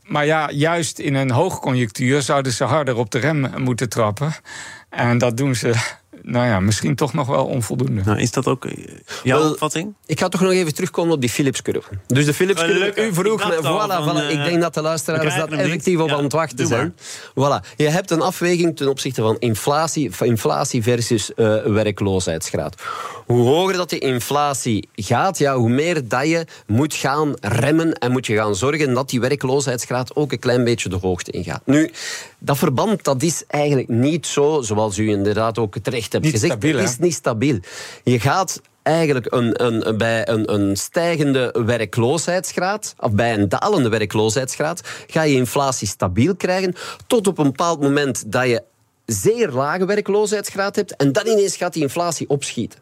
Maar 0.03 0.27
ja, 0.27 0.51
juist 0.51 0.99
in 0.99 1.15
een 1.15 1.31
hoogconjunctuur 1.31 2.23
zouden 2.23 2.53
ze 2.53 2.65
harder 2.65 2.97
op 2.97 3.11
de 3.11 3.19
rem 3.19 3.51
moeten 3.57 3.89
trappen. 3.89 4.35
En 4.91 5.19
dat 5.19 5.37
doen 5.37 5.55
ze 5.55 5.75
nou 6.27 6.47
ja, 6.47 6.61
misschien 6.61 6.95
toch 6.95 7.13
nog 7.13 7.27
wel 7.27 7.45
onvoldoende. 7.45 8.03
Nou, 8.05 8.19
is 8.19 8.31
dat 8.31 8.47
ook 8.47 8.65
eh, 8.65 8.85
jouw 9.23 9.41
well, 9.41 9.51
opvatting? 9.51 9.95
Ik 10.07 10.19
ga 10.19 10.29
toch 10.29 10.41
nog 10.41 10.53
even 10.53 10.75
terugkomen 10.75 11.15
op 11.15 11.21
die 11.21 11.31
Philips-curve. 11.31 11.89
Dus 12.07 12.25
de 12.25 12.35
Philips-curve, 12.35 13.07
u 13.07 13.15
vroeg... 13.15 13.43
Ik, 13.43 13.59
voilà, 13.59 13.63
van, 13.63 14.17
voilà, 14.17 14.31
ik 14.31 14.45
denk 14.45 14.61
dat 14.61 14.75
de 14.75 14.83
luisteraars 14.83 15.37
dat 15.37 15.51
effectief 15.51 15.99
op 15.99 16.11
aan 16.11 16.23
het 16.23 16.33
wachten 16.33 16.67
zijn. 16.67 16.95
Voilà. 17.31 17.75
Je 17.77 17.89
hebt 17.89 18.11
een 18.11 18.21
afweging 18.21 18.77
ten 18.77 18.89
opzichte 18.89 19.23
van 19.23 19.37
inflatie, 19.39 20.11
inflatie 20.21 20.83
versus 20.83 21.31
uh, 21.37 21.63
werkloosheidsgraad. 21.63 22.83
Hoe 23.27 23.47
hoger 23.47 23.77
dat 23.77 23.91
de 23.91 23.99
inflatie 23.99 24.89
gaat, 24.95 25.39
ja, 25.39 25.57
hoe 25.57 25.69
meer 25.69 26.09
dat 26.09 26.29
je 26.29 26.47
moet 26.67 26.95
gaan 26.95 27.35
remmen 27.41 27.93
en 27.93 28.13
moet 28.13 28.27
je 28.27 28.37
gaan 28.37 28.55
zorgen 28.55 28.95
dat 28.95 29.11
die 29.11 29.21
werkloosheidsgraad 29.21 30.17
ook 30.17 30.33
een 30.33 30.39
klein 30.39 30.65
beetje 30.65 30.89
de 30.89 30.97
hoogte 30.97 31.31
ingaat. 31.31 31.63
Nu, 31.65 31.91
dat 32.39 32.59
verband 32.59 33.05
dat 33.05 33.23
is 33.23 33.45
eigenlijk 33.47 33.89
niet 33.89 34.27
zo, 34.27 34.61
zoals 34.63 34.99
u 34.99 35.09
inderdaad 35.11 35.59
ook 35.59 35.79
terecht 35.79 36.13
hebt 36.13 36.25
niet 36.25 36.33
gezegd. 36.33 36.53
Stabiel, 36.53 36.79
het 36.79 36.89
is 36.89 36.99
niet 36.99 37.15
stabiel. 37.15 37.59
Je 38.05 38.21
gaat 38.21 38.61
eigenlijk 38.83 39.33
een, 39.33 39.65
een, 39.65 39.99
bij 39.99 40.29
een, 40.29 40.53
een 40.53 40.77
stijgende 40.77 41.55
werkloosheidsgraad, 41.67 42.95
of 42.99 43.13
bij 43.13 43.35
een 43.35 43.49
dalende 43.49 43.89
werkloosheidsgraad, 43.89 44.81
ga 45.07 45.23
je 45.23 45.35
inflatie 45.35 45.89
stabiel 45.89 46.37
krijgen, 46.37 46.75
tot 47.07 47.27
op 47.27 47.39
een 47.39 47.45
bepaald 47.45 47.81
moment 47.81 48.33
dat 48.33 48.47
je 48.47 48.63
zeer 49.07 49.51
lage 49.51 49.85
werkloosheidsgraad 49.85 50.77
hebt 50.77 50.97
en 50.97 51.13
dan 51.13 51.27
ineens 51.27 51.57
gaat 51.57 51.73
die 51.73 51.83
inflatie 51.83 52.29
opschieten. 52.29 52.81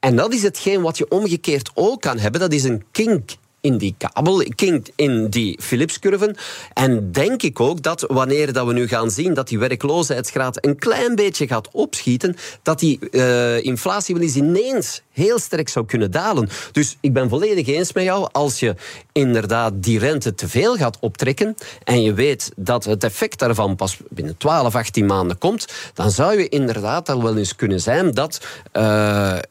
En 0.00 0.16
dat 0.16 0.32
is 0.32 0.42
hetgeen 0.42 0.82
wat 0.82 0.98
je 0.98 1.08
omgekeerd 1.08 1.70
ook 1.74 2.00
kan 2.00 2.18
hebben. 2.18 2.40
Dat 2.40 2.52
is 2.52 2.64
een 2.64 2.84
kink 2.90 3.30
in 3.66 3.78
die 3.78 3.94
kabel, 3.98 4.44
kink 4.54 4.86
in 4.96 5.28
die 5.28 5.58
Philips-curven. 5.62 6.36
En 6.74 7.12
denk 7.12 7.42
ik 7.42 7.60
ook 7.60 7.82
dat 7.82 8.04
wanneer 8.08 8.52
dat 8.52 8.66
we 8.66 8.72
nu 8.72 8.88
gaan 8.88 9.10
zien 9.10 9.34
dat 9.34 9.48
die 9.48 9.58
werkloosheidsgraad 9.58 10.64
een 10.64 10.78
klein 10.78 11.14
beetje 11.14 11.46
gaat 11.46 11.68
opschieten, 11.72 12.36
dat 12.62 12.78
die 12.78 12.98
uh, 13.10 13.64
inflatie 13.64 14.14
wel 14.14 14.24
eens 14.24 14.36
ineens 14.36 15.02
heel 15.10 15.38
sterk 15.38 15.68
zou 15.68 15.86
kunnen 15.86 16.10
dalen. 16.10 16.48
Dus 16.72 16.96
ik 17.00 17.12
ben 17.12 17.28
volledig 17.28 17.66
eens 17.66 17.92
met 17.92 18.04
jou. 18.04 18.28
Als 18.32 18.60
je 18.60 18.74
inderdaad 19.12 19.72
die 19.76 19.98
rente 19.98 20.34
te 20.34 20.48
veel 20.48 20.76
gaat 20.76 20.98
optrekken 21.00 21.54
en 21.84 22.02
je 22.02 22.14
weet 22.14 22.52
dat 22.56 22.84
het 22.84 23.04
effect 23.04 23.38
daarvan 23.38 23.76
pas 23.76 23.96
binnen 24.08 24.36
12, 24.36 24.74
18 24.74 25.06
maanden 25.06 25.38
komt, 25.38 25.66
dan 25.94 26.10
zou 26.10 26.38
je 26.38 26.48
inderdaad 26.48 27.08
al 27.08 27.22
wel 27.22 27.36
eens 27.36 27.56
kunnen 27.56 27.80
zijn 27.80 28.10
dat 28.10 28.46
uh, 28.72 28.82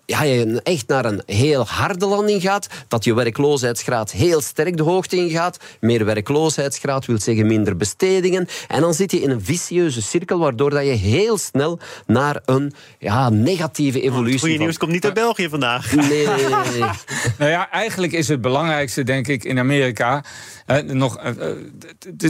ja, 0.05 0.23
je 0.23 0.61
echt 0.63 0.87
naar 0.87 1.05
een 1.05 1.21
heel 1.25 1.65
harde 1.65 2.05
landing 2.05 2.41
gaat, 2.41 2.67
dat 2.87 3.03
je 3.03 3.13
werkloosheidsgraad 3.13 4.04
heel 4.11 4.41
sterk 4.41 4.77
de 4.77 4.83
hoogte 4.83 5.15
ingaat. 5.15 5.57
Meer 5.79 6.05
werkloosheidsgraad 6.05 7.05
wil 7.05 7.19
zeggen 7.19 7.47
minder 7.47 7.77
bestedingen. 7.77 8.47
En 8.67 8.81
dan 8.81 8.93
zit 8.93 9.11
je 9.11 9.21
in 9.21 9.29
een 9.29 9.43
vicieuze 9.43 10.01
cirkel, 10.01 10.39
waardoor 10.39 10.69
dat 10.69 10.85
je 10.85 10.91
heel 10.91 11.37
snel 11.37 11.79
naar 12.05 12.41
een 12.45 12.73
ja, 12.99 13.29
negatieve 13.29 14.01
evolutie... 14.01 14.31
Het 14.31 14.39
goede 14.39 14.57
nieuws 14.57 14.77
komt 14.77 14.91
niet 14.91 15.05
uit 15.05 15.13
België 15.13 15.49
vandaag. 15.49 15.95
Nee, 15.95 16.07
nee, 16.07 16.25
nee. 16.27 16.45
nee. 16.79 16.89
nou 17.37 17.51
ja, 17.51 17.69
eigenlijk 17.71 18.13
is 18.13 18.27
het 18.27 18.41
belangrijkste, 18.41 19.03
denk 19.03 19.27
ik, 19.27 19.43
in 19.43 19.59
Amerika... 19.59 20.23
Uh, 20.67 20.77
nog, 20.77 21.17
uh, 21.23 21.25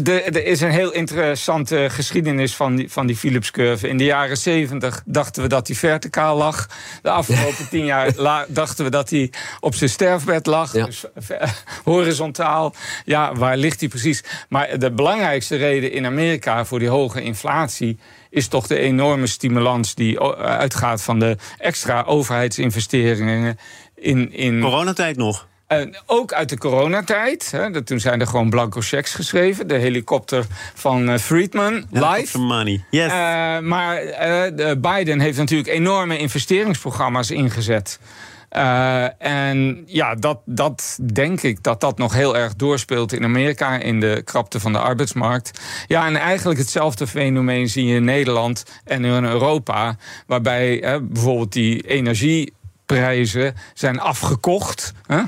er 0.06 0.46
is 0.46 0.62
een 0.62 0.72
heel 0.72 0.92
interessante 0.92 1.88
geschiedenis 1.92 2.56
van 2.56 2.76
die, 2.76 2.92
van 2.92 3.08
die 3.08 3.16
Philips-curve. 3.16 3.88
In 3.88 3.98
de 3.98 4.04
jaren 4.04 4.38
zeventig 4.38 5.04
dachten 5.06 5.42
we 5.42 5.50
dat 5.50 5.66
die 5.66 5.78
verticaal 5.78 6.38
lag. 6.38 6.70
De 7.02 7.10
afgelopen 7.10 7.68
tien 7.70 7.86
jaar 7.86 8.14
dachten 8.48 8.84
we 8.84 8.92
dat 8.92 9.10
hij 9.10 9.32
op 9.60 9.76
zijn 9.76 9.90
sterfbed 9.90 10.46
lag. 10.46 10.74
Ja. 10.74 10.86
Dus 10.86 11.06
horizontaal. 11.84 12.74
Ja, 13.06 13.34
waar 13.34 13.58
ligt 13.58 13.80
hij 13.80 13.90
precies? 13.90 14.24
Maar 14.50 14.80
de 14.80 14.92
belangrijkste 14.92 15.56
reden 15.56 15.92
in 15.92 16.06
Amerika 16.06 16.66
voor 16.66 16.80
die 16.80 16.90
hoge 16.90 17.22
inflatie 17.22 17.98
is 18.30 18.48
toch 18.48 18.68
de 18.68 18.78
enorme 18.78 19.28
stimulans 19.28 19.96
die 19.96 20.20
uitgaat 20.40 21.02
van 21.02 21.20
de 21.20 21.38
extra 21.58 22.04
overheidsinvesteringen 22.04 23.58
in. 23.96 24.34
in 24.34 24.62
Coronatijd 24.62 25.18
nog. 25.18 25.48
Uh, 25.68 25.82
ook 26.06 26.34
uit 26.34 26.50
de 26.50 26.58
coronatijd. 26.58 27.52
Hè, 27.52 27.84
toen 27.84 28.00
zijn 28.00 28.20
er 28.20 28.28
gewoon 28.28 28.50
blanco 28.50 28.82
checks 28.82 29.14
geschreven. 29.14 29.68
De 29.68 29.78
helikopter 29.78 30.46
van 30.74 31.10
uh, 31.10 31.18
Friedman, 31.18 31.86
live. 31.92 32.38
money, 32.38 32.84
yes. 32.90 33.12
Uh, 33.12 33.60
maar 33.60 34.02
Biden 34.78 35.20
heeft 35.20 35.38
natuurlijk 35.38 35.70
enorme 35.70 36.18
investeringsprogramma's 36.18 37.32
ingezet. 37.32 38.00
En 39.18 39.84
ja, 39.86 40.16
dat, 40.16 40.40
dat 40.46 41.00
denk 41.14 41.42
ik 41.42 41.64
dat 41.64 41.82
dat 41.82 41.98
nog 41.98 42.14
heel 42.14 42.38
erg 42.38 42.56
doorspeelt 42.56 43.14
in 43.14 43.24
Amerika, 43.24 43.80
in 43.80 44.00
de 44.00 44.22
krapte 44.24 44.60
van 44.60 44.72
de 44.72 44.80
arbeidsmarkt. 44.80 45.62
Ja, 45.88 46.06
en 46.06 46.16
eigenlijk 46.16 46.60
hetzelfde 46.60 47.08
fenomeen 47.08 47.70
zie 47.70 47.86
je 47.86 47.96
in 47.96 48.04
Nederland 48.04 48.64
en 48.84 49.06
in 49.06 49.24
Europa, 49.24 49.98
waarbij 50.28 51.00
bijvoorbeeld 51.02 51.54
die 51.54 51.82
energie 51.82 52.54
prijzen 52.86 53.56
zijn 53.74 54.00
afgekocht 54.00 54.94
hè, 55.06 55.22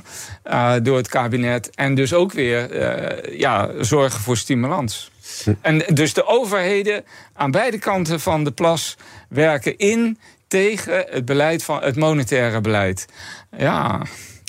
uh, 0.46 0.74
door 0.84 0.98
het 0.98 1.08
kabinet. 1.08 1.76
En 1.76 1.96
dus 1.96 2.14
ook 2.14 2.32
weer 2.32 2.72
uh, 2.72 3.40
ja, 3.40 3.70
zorgen 3.80 4.20
voor 4.20 4.38
stimulans. 4.38 5.12
En 5.62 5.84
dus 5.94 6.14
de 6.14 6.26
overheden 6.28 7.04
aan 7.34 7.52
beide 7.52 7.80
kanten 7.80 8.20
van 8.20 8.44
de 8.44 8.52
plas 8.52 8.98
werken 9.30 9.78
in 9.78 10.20
tegen 10.48 11.06
het 11.10 11.25
beleid 11.25 11.63
van 11.63 11.84
het 11.84 11.96
monetaire 11.96 12.62
beleid. 12.62 13.06
Ja. 13.58 14.01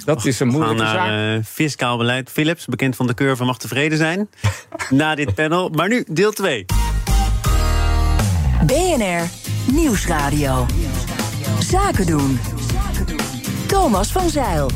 Dat 0.05 0.25
is 0.25 0.41
een 0.41 0.49
moeilijke 0.49 0.83
We 0.83 0.89
gaan 0.89 1.07
naar 1.07 1.37
uh, 1.37 1.45
fiscaal 1.45 1.97
beleid. 1.97 2.31
Philips, 2.31 2.65
bekend 2.65 2.97
van 2.97 3.07
de 3.07 3.15
curve, 3.15 3.45
mag 3.45 3.59
tevreden 3.59 3.99
zijn. 3.99 4.29
na 4.91 5.15
dit 5.15 5.35
panel. 5.35 5.69
Maar 5.69 5.89
nu 5.89 6.05
deel 6.11 6.33
2. 6.33 6.65
BNR 8.67 9.23
Nieuwsradio. 9.73 10.67
Zaken 11.59 12.07
doen. 12.07 12.39
Thomas 13.67 14.13
van 14.13 14.31
Zeil. 14.31 14.71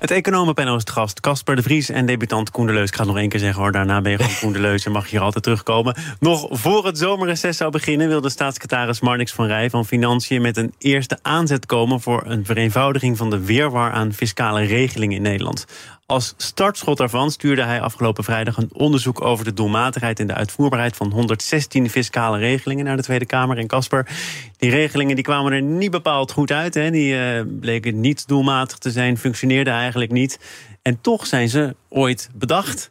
Het 0.00 0.10
economenpanel 0.10 0.74
is 0.74 0.80
het 0.80 0.90
gast. 0.90 1.20
Casper 1.20 1.56
de 1.56 1.62
Vries 1.62 1.88
en 1.88 2.06
debutant 2.06 2.50
Koen 2.50 2.66
de 2.66 2.72
Leus. 2.72 2.88
Ik 2.88 2.94
ga 2.94 3.00
het 3.00 3.08
nog 3.08 3.18
één 3.18 3.28
keer 3.28 3.40
zeggen 3.40 3.62
hoor. 3.62 3.72
Daarna 3.72 4.00
ben 4.00 4.12
je 4.12 4.18
gewoon 4.18 4.38
Koen 4.40 4.52
de 4.52 4.60
Leus 4.60 4.84
en 4.84 4.92
mag 4.92 5.04
je 5.04 5.10
hier 5.10 5.20
altijd 5.20 5.44
terugkomen. 5.44 5.96
Nog 6.20 6.48
voor 6.50 6.86
het 6.86 6.98
zomerreces 6.98 7.56
zou 7.56 7.70
beginnen... 7.70 8.08
wilde 8.08 8.30
staatssecretaris 8.30 9.00
Marnix 9.00 9.32
van 9.32 9.46
Rij 9.46 9.70
van 9.70 9.86
Financiën... 9.86 10.42
met 10.42 10.56
een 10.56 10.74
eerste 10.78 11.18
aanzet 11.22 11.66
komen 11.66 12.00
voor 12.00 12.22
een 12.26 12.44
vereenvoudiging... 12.44 13.16
van 13.16 13.30
de 13.30 13.44
weerwar 13.44 13.90
aan 13.92 14.12
fiscale 14.12 14.62
regelingen 14.62 15.16
in 15.16 15.22
Nederland. 15.22 15.66
Als 16.10 16.34
startschot 16.36 16.96
daarvan 16.96 17.30
stuurde 17.30 17.62
hij 17.62 17.80
afgelopen 17.80 18.24
vrijdag 18.24 18.56
een 18.56 18.70
onderzoek 18.72 19.20
over 19.20 19.44
de 19.44 19.52
doelmatigheid 19.52 20.20
en 20.20 20.26
de 20.26 20.34
uitvoerbaarheid 20.34 20.96
van 20.96 21.10
116 21.10 21.90
fiscale 21.90 22.38
regelingen 22.38 22.84
naar 22.84 22.96
de 22.96 23.02
Tweede 23.02 23.26
Kamer 23.26 23.58
in 23.58 23.66
Kasper. 23.66 24.08
Die 24.56 24.70
regelingen 24.70 25.14
die 25.14 25.24
kwamen 25.24 25.52
er 25.52 25.62
niet 25.62 25.90
bepaald 25.90 26.32
goed 26.32 26.52
uit. 26.52 26.74
Hè. 26.74 26.90
Die 26.90 27.14
uh, 27.14 27.42
bleken 27.60 28.00
niet 28.00 28.28
doelmatig 28.28 28.78
te 28.78 28.90
zijn, 28.90 29.18
functioneerden 29.18 29.72
eigenlijk 29.72 30.10
niet. 30.10 30.38
En 30.82 31.00
toch 31.00 31.26
zijn 31.26 31.48
ze 31.48 31.76
ooit 31.88 32.30
bedacht. 32.34 32.90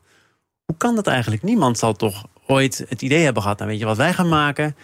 Hoe 0.66 0.78
kan 0.78 0.96
dat 0.96 1.08
eigenlijk? 1.08 1.44
Niemand 1.44 1.78
zal 1.78 1.94
toch 1.94 2.26
ooit 2.48 2.86
het 2.90 3.02
idee 3.02 3.24
hebben 3.24 3.42
gehad, 3.42 3.58
nou 3.58 3.70
weet 3.70 3.80
je 3.80 3.86
wat 3.86 3.98
wij 3.98 4.14
gaan 4.14 4.30
maken? 4.30 4.76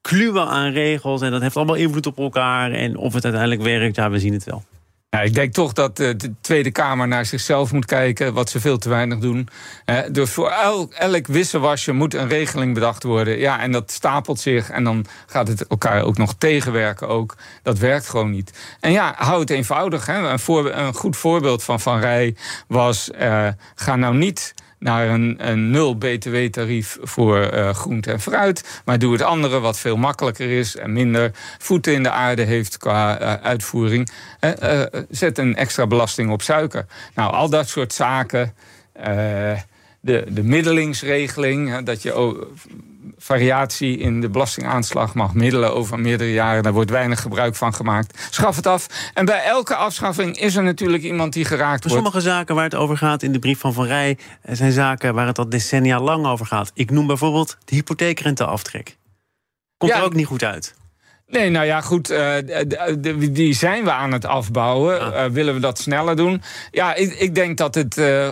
Kluwen 0.00 0.48
aan 0.48 0.72
regels 0.72 1.22
en 1.22 1.30
dat 1.30 1.40
heeft 1.40 1.56
allemaal 1.56 1.74
invloed 1.74 2.06
op 2.06 2.18
elkaar. 2.18 2.72
En 2.72 2.96
of 2.96 3.14
het 3.14 3.24
uiteindelijk 3.24 3.62
werkt, 3.62 3.96
ja, 3.96 4.10
we 4.10 4.18
zien 4.18 4.32
het 4.32 4.44
wel. 4.44 4.62
Ja, 5.10 5.22
ik 5.22 5.34
denk 5.34 5.52
toch 5.52 5.72
dat 5.72 5.96
de 5.96 6.34
Tweede 6.40 6.70
Kamer 6.70 7.08
naar 7.08 7.26
zichzelf 7.26 7.72
moet 7.72 7.84
kijken, 7.84 8.34
wat 8.34 8.50
ze 8.50 8.60
veel 8.60 8.78
te 8.78 8.88
weinig 8.88 9.18
doen. 9.18 9.48
dus 10.12 10.30
voor 10.30 10.50
elk, 10.50 10.92
elk 10.92 11.26
moet 11.92 12.14
een 12.14 12.28
regeling 12.28 12.74
bedacht 12.74 13.02
worden. 13.02 13.38
Ja, 13.38 13.60
en 13.60 13.72
dat 13.72 13.90
stapelt 13.90 14.40
zich 14.40 14.70
en 14.70 14.84
dan 14.84 15.06
gaat 15.26 15.48
het 15.48 15.66
elkaar 15.66 16.02
ook 16.02 16.18
nog 16.18 16.34
tegenwerken. 16.38 17.08
Ook. 17.08 17.36
Dat 17.62 17.78
werkt 17.78 18.08
gewoon 18.08 18.30
niet. 18.30 18.76
En 18.80 18.92
ja, 18.92 19.14
hou 19.16 19.40
het 19.40 19.50
eenvoudig. 19.50 20.06
Hè. 20.06 20.28
Een, 20.28 20.78
een 20.78 20.94
goed 20.94 21.16
voorbeeld 21.16 21.62
van 21.62 21.80
Van 21.80 22.00
Rij 22.00 22.36
was: 22.68 23.10
uh, 23.20 23.48
ga 23.74 23.96
nou 23.96 24.16
niet 24.16 24.54
naar 24.78 25.08
een, 25.08 25.36
een 25.38 25.70
nul 25.70 25.94
btw-tarief 25.94 26.98
voor 27.02 27.54
uh, 27.54 27.70
groente 27.70 28.12
en 28.12 28.20
fruit. 28.20 28.80
Maar 28.84 28.98
doe 28.98 29.12
het 29.12 29.22
andere 29.22 29.60
wat 29.60 29.78
veel 29.78 29.96
makkelijker 29.96 30.50
is 30.50 30.76
en 30.76 30.92
minder 30.92 31.30
voeten 31.58 31.92
in 31.92 32.02
de 32.02 32.10
aarde 32.10 32.42
heeft 32.42 32.78
qua 32.78 33.20
uh, 33.20 33.34
uitvoering. 33.34 34.10
Uh, 34.40 34.82
zet 35.10 35.38
een 35.38 35.56
extra 35.56 35.86
belasting 35.86 36.30
op 36.30 36.42
suiker. 36.42 36.86
Nou, 37.14 37.32
al 37.32 37.48
dat 37.48 37.68
soort 37.68 37.92
zaken. 37.92 38.54
de, 40.00 40.24
de 40.28 40.42
middelingsregeling, 40.42 41.78
dat 41.78 42.02
je 42.02 42.14
variatie 43.18 43.98
in 43.98 44.20
de 44.20 44.28
belastingaanslag 44.28 45.14
mag 45.14 45.34
middelen 45.34 45.74
over 45.74 45.98
meerdere 45.98 46.32
jaren. 46.32 46.62
Daar 46.62 46.72
wordt 46.72 46.90
weinig 46.90 47.20
gebruik 47.20 47.54
van 47.54 47.74
gemaakt. 47.74 48.26
Schaf 48.30 48.56
het 48.56 48.66
af. 48.66 48.86
En 49.14 49.24
bij 49.24 49.44
elke 49.44 49.74
afschaffing 49.74 50.38
is 50.38 50.56
er 50.56 50.62
natuurlijk 50.62 51.02
iemand 51.02 51.32
die 51.32 51.44
geraakt 51.44 51.84
wordt. 51.84 51.96
Sommige 51.96 52.20
zaken 52.20 52.54
waar 52.54 52.64
het 52.64 52.74
over 52.74 52.96
gaat 52.96 53.22
in 53.22 53.32
de 53.32 53.38
brief 53.38 53.58
van 53.58 53.72
Van 53.72 53.86
Rij... 53.86 54.18
zijn 54.42 54.72
zaken 54.72 55.14
waar 55.14 55.26
het 55.26 55.38
al 55.38 55.48
decennia 55.48 56.00
lang 56.00 56.26
over 56.26 56.46
gaat. 56.46 56.70
Ik 56.74 56.90
noem 56.90 57.06
bijvoorbeeld 57.06 57.56
de 57.64 57.74
hypotheekrenteaftrek. 57.74 58.96
Komt 59.76 59.92
er 59.92 60.02
ook 60.02 60.14
niet 60.14 60.26
goed 60.26 60.44
uit. 60.44 60.74
Nee, 61.28 61.50
nou 61.50 61.66
ja, 61.66 61.80
goed. 61.80 62.10
Uh, 62.10 62.34
die 63.30 63.52
zijn 63.52 63.84
we 63.84 63.90
aan 63.90 64.12
het 64.12 64.24
afbouwen. 64.24 65.00
Uh, 65.00 65.24
willen 65.24 65.54
we 65.54 65.60
dat 65.60 65.78
sneller 65.78 66.16
doen? 66.16 66.42
Ja, 66.70 66.94
ik, 66.94 67.12
ik 67.12 67.34
denk 67.34 67.58
dat 67.58 67.74
het. 67.74 67.98
Uh, 67.98 68.28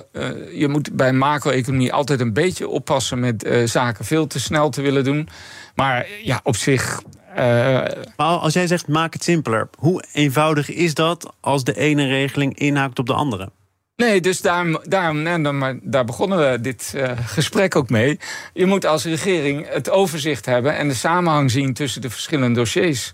je 0.53 0.69
moet 0.69 0.93
bij 0.93 1.13
macro-economie 1.13 1.93
altijd 1.93 2.21
een 2.21 2.33
beetje 2.33 2.69
oppassen 2.69 3.21
met 3.21 3.49
zaken 3.65 4.05
veel 4.05 4.27
te 4.27 4.41
snel 4.41 4.71
te 4.71 4.83
willen 4.83 5.05
doen. 5.05 5.29
Maar 5.75 6.07
ja, 6.23 6.41
op 6.43 6.57
zich. 6.57 7.03
Maar 7.35 8.05
als 8.17 8.53
jij 8.53 8.67
zegt 8.67 8.89
maak 8.89 9.13
het 9.13 9.25
simpeler, 9.25 9.69
hoe 9.79 10.05
eenvoudig 10.13 10.71
is 10.71 10.95
dat 10.95 11.35
als 11.41 11.65
de 11.65 11.77
ene 11.77 12.07
regeling 12.07 12.59
inhaakt 12.59 12.99
op 12.99 13.07
de 13.07 13.15
andere? 13.15 13.51
Nee, 13.97 14.21
dus 14.21 14.41
daarom, 14.41 14.79
daarom 14.85 15.27
en 15.27 15.59
maar 15.59 15.79
daar 15.83 16.05
begonnen 16.05 16.51
we 16.51 16.61
dit 16.61 16.93
uh, 16.97 17.11
gesprek 17.25 17.77
ook 17.77 17.91
mee. 17.91 18.19
Je 18.53 18.67
moet 18.67 18.87
als 18.87 19.05
regering 19.05 19.69
het 19.69 19.91
overzicht 19.91 20.47
hebben 20.47 20.77
en 20.77 20.89
de 20.89 20.95
samenhang 20.95 21.51
zien 21.51 21.75
tussen 21.75 22.01
de 22.01 22.11
verschillende 22.11 22.59
dossiers. 22.59 23.13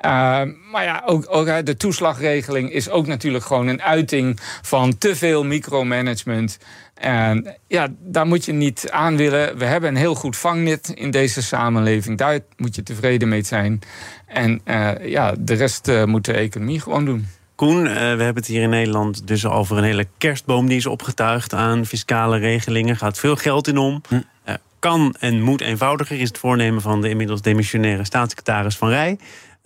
maar 0.00 0.84
ja, 0.84 1.02
ook, 1.06 1.24
ook 1.28 1.66
de 1.66 1.76
toeslagregeling 1.76 2.72
is 2.72 2.90
ook 2.90 3.06
natuurlijk 3.06 3.44
gewoon 3.44 3.66
een 3.66 3.82
uiting 3.82 4.40
van 4.62 4.98
te 4.98 5.16
veel 5.16 5.44
micromanagement. 5.44 6.58
En 6.94 7.56
ja, 7.66 7.88
daar 7.98 8.26
moet 8.26 8.44
je 8.44 8.52
niet 8.52 8.90
aan 8.90 9.16
willen. 9.16 9.58
We 9.58 9.64
hebben 9.64 9.90
een 9.90 9.96
heel 9.96 10.14
goed 10.14 10.36
vangnet 10.36 10.88
in 10.88 11.10
deze 11.10 11.42
samenleving. 11.42 12.18
Daar 12.18 12.38
moet 12.56 12.74
je 12.74 12.82
tevreden 12.82 13.28
mee 13.28 13.44
zijn. 13.44 13.80
En 14.26 14.60
uh, 14.64 15.08
ja, 15.08 15.34
de 15.38 15.54
rest 15.54 15.90
moet 16.06 16.24
de 16.24 16.32
economie 16.32 16.80
gewoon 16.80 17.04
doen. 17.04 17.26
Koen, 17.64 17.86
uh, 17.86 17.92
we 17.92 18.00
hebben 18.00 18.34
het 18.34 18.46
hier 18.46 18.62
in 18.62 18.70
Nederland 18.70 19.26
dus 19.26 19.46
over 19.46 19.78
een 19.78 19.84
hele 19.84 20.06
kerstboom 20.18 20.68
die 20.68 20.76
is 20.76 20.86
opgetuigd 20.86 21.54
aan 21.54 21.86
fiscale 21.86 22.38
regelingen. 22.38 22.96
Gaat 22.96 23.18
veel 23.18 23.36
geld 23.36 23.68
in 23.68 23.78
om. 23.78 24.00
Hm. 24.08 24.20
kan 24.78 25.14
en 25.20 25.42
moet 25.42 25.60
eenvoudiger, 25.60 26.20
is 26.20 26.28
het 26.28 26.38
voornemen 26.38 26.82
van 26.82 27.00
de 27.00 27.08
inmiddels 27.08 27.42
demissionaire 27.42 28.04
staatssecretaris 28.04 28.76
Van 28.76 28.88
Rij. 28.88 29.18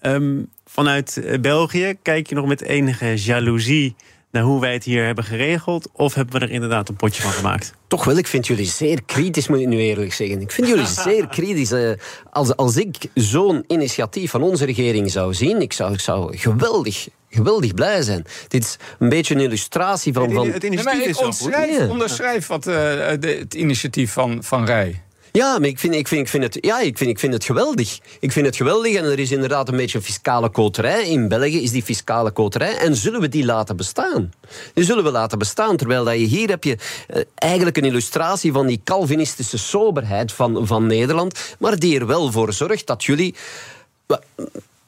Um, 0.02 0.48
vanuit 0.66 1.38
België 1.40 1.94
kijk 2.02 2.28
je 2.28 2.34
nog 2.34 2.46
met 2.46 2.62
enige 2.62 3.14
jaloezie 3.14 3.96
naar 4.30 4.42
hoe 4.42 4.60
wij 4.60 4.72
het 4.72 4.84
hier 4.84 5.04
hebben 5.04 5.24
geregeld? 5.24 5.88
Of 5.92 6.14
hebben 6.14 6.40
we 6.40 6.46
er 6.46 6.52
inderdaad 6.52 6.88
een 6.88 6.96
potje 6.96 7.22
van 7.22 7.32
gemaakt? 7.32 7.72
Toch 7.86 8.04
wel, 8.04 8.16
ik 8.16 8.26
vind 8.26 8.46
jullie 8.46 8.66
zeer 8.66 9.02
kritisch, 9.02 9.48
moet 9.48 9.60
ik 9.60 9.66
nu 9.66 9.78
eerlijk 9.78 10.12
zeggen. 10.12 10.40
Ik 10.40 10.50
vind 10.50 10.68
jullie 10.68 10.86
zeer 11.04 11.28
kritisch. 11.28 11.72
Uh, 11.72 11.90
als, 12.30 12.56
als 12.56 12.76
ik 12.76 12.96
zo'n 13.14 13.64
initiatief 13.66 14.30
van 14.30 14.42
onze 14.42 14.64
regering 14.64 15.10
zou 15.10 15.34
zien, 15.34 15.60
ik 15.60 15.72
zou, 15.72 15.92
ik 15.92 16.00
zou 16.00 16.36
geweldig 16.36 17.08
geweldig 17.30 17.74
blij 17.74 18.02
zijn. 18.02 18.24
Dit 18.48 18.64
is 18.64 18.76
een 18.98 19.08
beetje 19.08 19.34
een 19.34 19.40
illustratie 19.40 20.12
van... 20.12 20.32
van... 20.32 20.50
Het 20.50 20.64
initiatief 20.64 21.06
is 21.06 21.18
onderschrijf, 21.18 21.88
onderschrijf 21.88 22.46
wat, 22.46 22.66
uh, 22.66 22.74
de, 22.74 23.36
het 23.38 23.54
initiatief 23.54 24.12
van, 24.12 24.44
van 24.44 24.64
Rij. 24.64 25.02
Ja, 25.38 25.58
maar 25.58 25.68
ik 25.68 25.78
vind, 25.78 25.94
ik 25.94 26.08
vind, 26.08 26.20
ik 26.20 26.28
vind, 26.28 26.42
het, 26.42 26.58
ja, 26.60 26.80
ik 26.80 26.98
vind, 26.98 27.10
ik 27.10 27.18
vind 27.18 27.32
het 27.32 27.44
geweldig. 27.44 27.98
Ik 28.20 28.32
vind 28.32 28.46
het 28.46 28.56
geweldig 28.56 28.94
en 28.94 29.04
er 29.04 29.18
is 29.18 29.32
inderdaad 29.32 29.68
een 29.68 29.76
beetje 29.76 30.02
fiscale 30.02 30.48
koterij. 30.48 31.08
In 31.08 31.28
België 31.28 31.62
is 31.62 31.70
die 31.70 31.82
fiscale 31.82 32.30
koterij 32.30 32.76
en 32.76 32.96
zullen 32.96 33.20
we 33.20 33.28
die 33.28 33.44
laten 33.44 33.76
bestaan? 33.76 34.32
Die 34.74 34.84
zullen 34.84 35.04
we 35.04 35.10
laten 35.10 35.38
bestaan, 35.38 35.76
terwijl 35.76 36.04
dat 36.04 36.14
je 36.14 36.26
hier 36.26 36.48
heb 36.48 36.64
je 36.64 36.76
eh, 37.06 37.22
eigenlijk 37.34 37.76
een 37.76 37.84
illustratie 37.84 38.52
van 38.52 38.66
die 38.66 38.80
Calvinistische 38.84 39.58
soberheid 39.58 40.32
van, 40.32 40.66
van 40.66 40.86
Nederland, 40.86 41.56
maar 41.58 41.78
die 41.78 41.98
er 41.98 42.06
wel 42.06 42.32
voor 42.32 42.52
zorgt 42.52 42.86
dat 42.86 43.04
jullie 43.04 43.34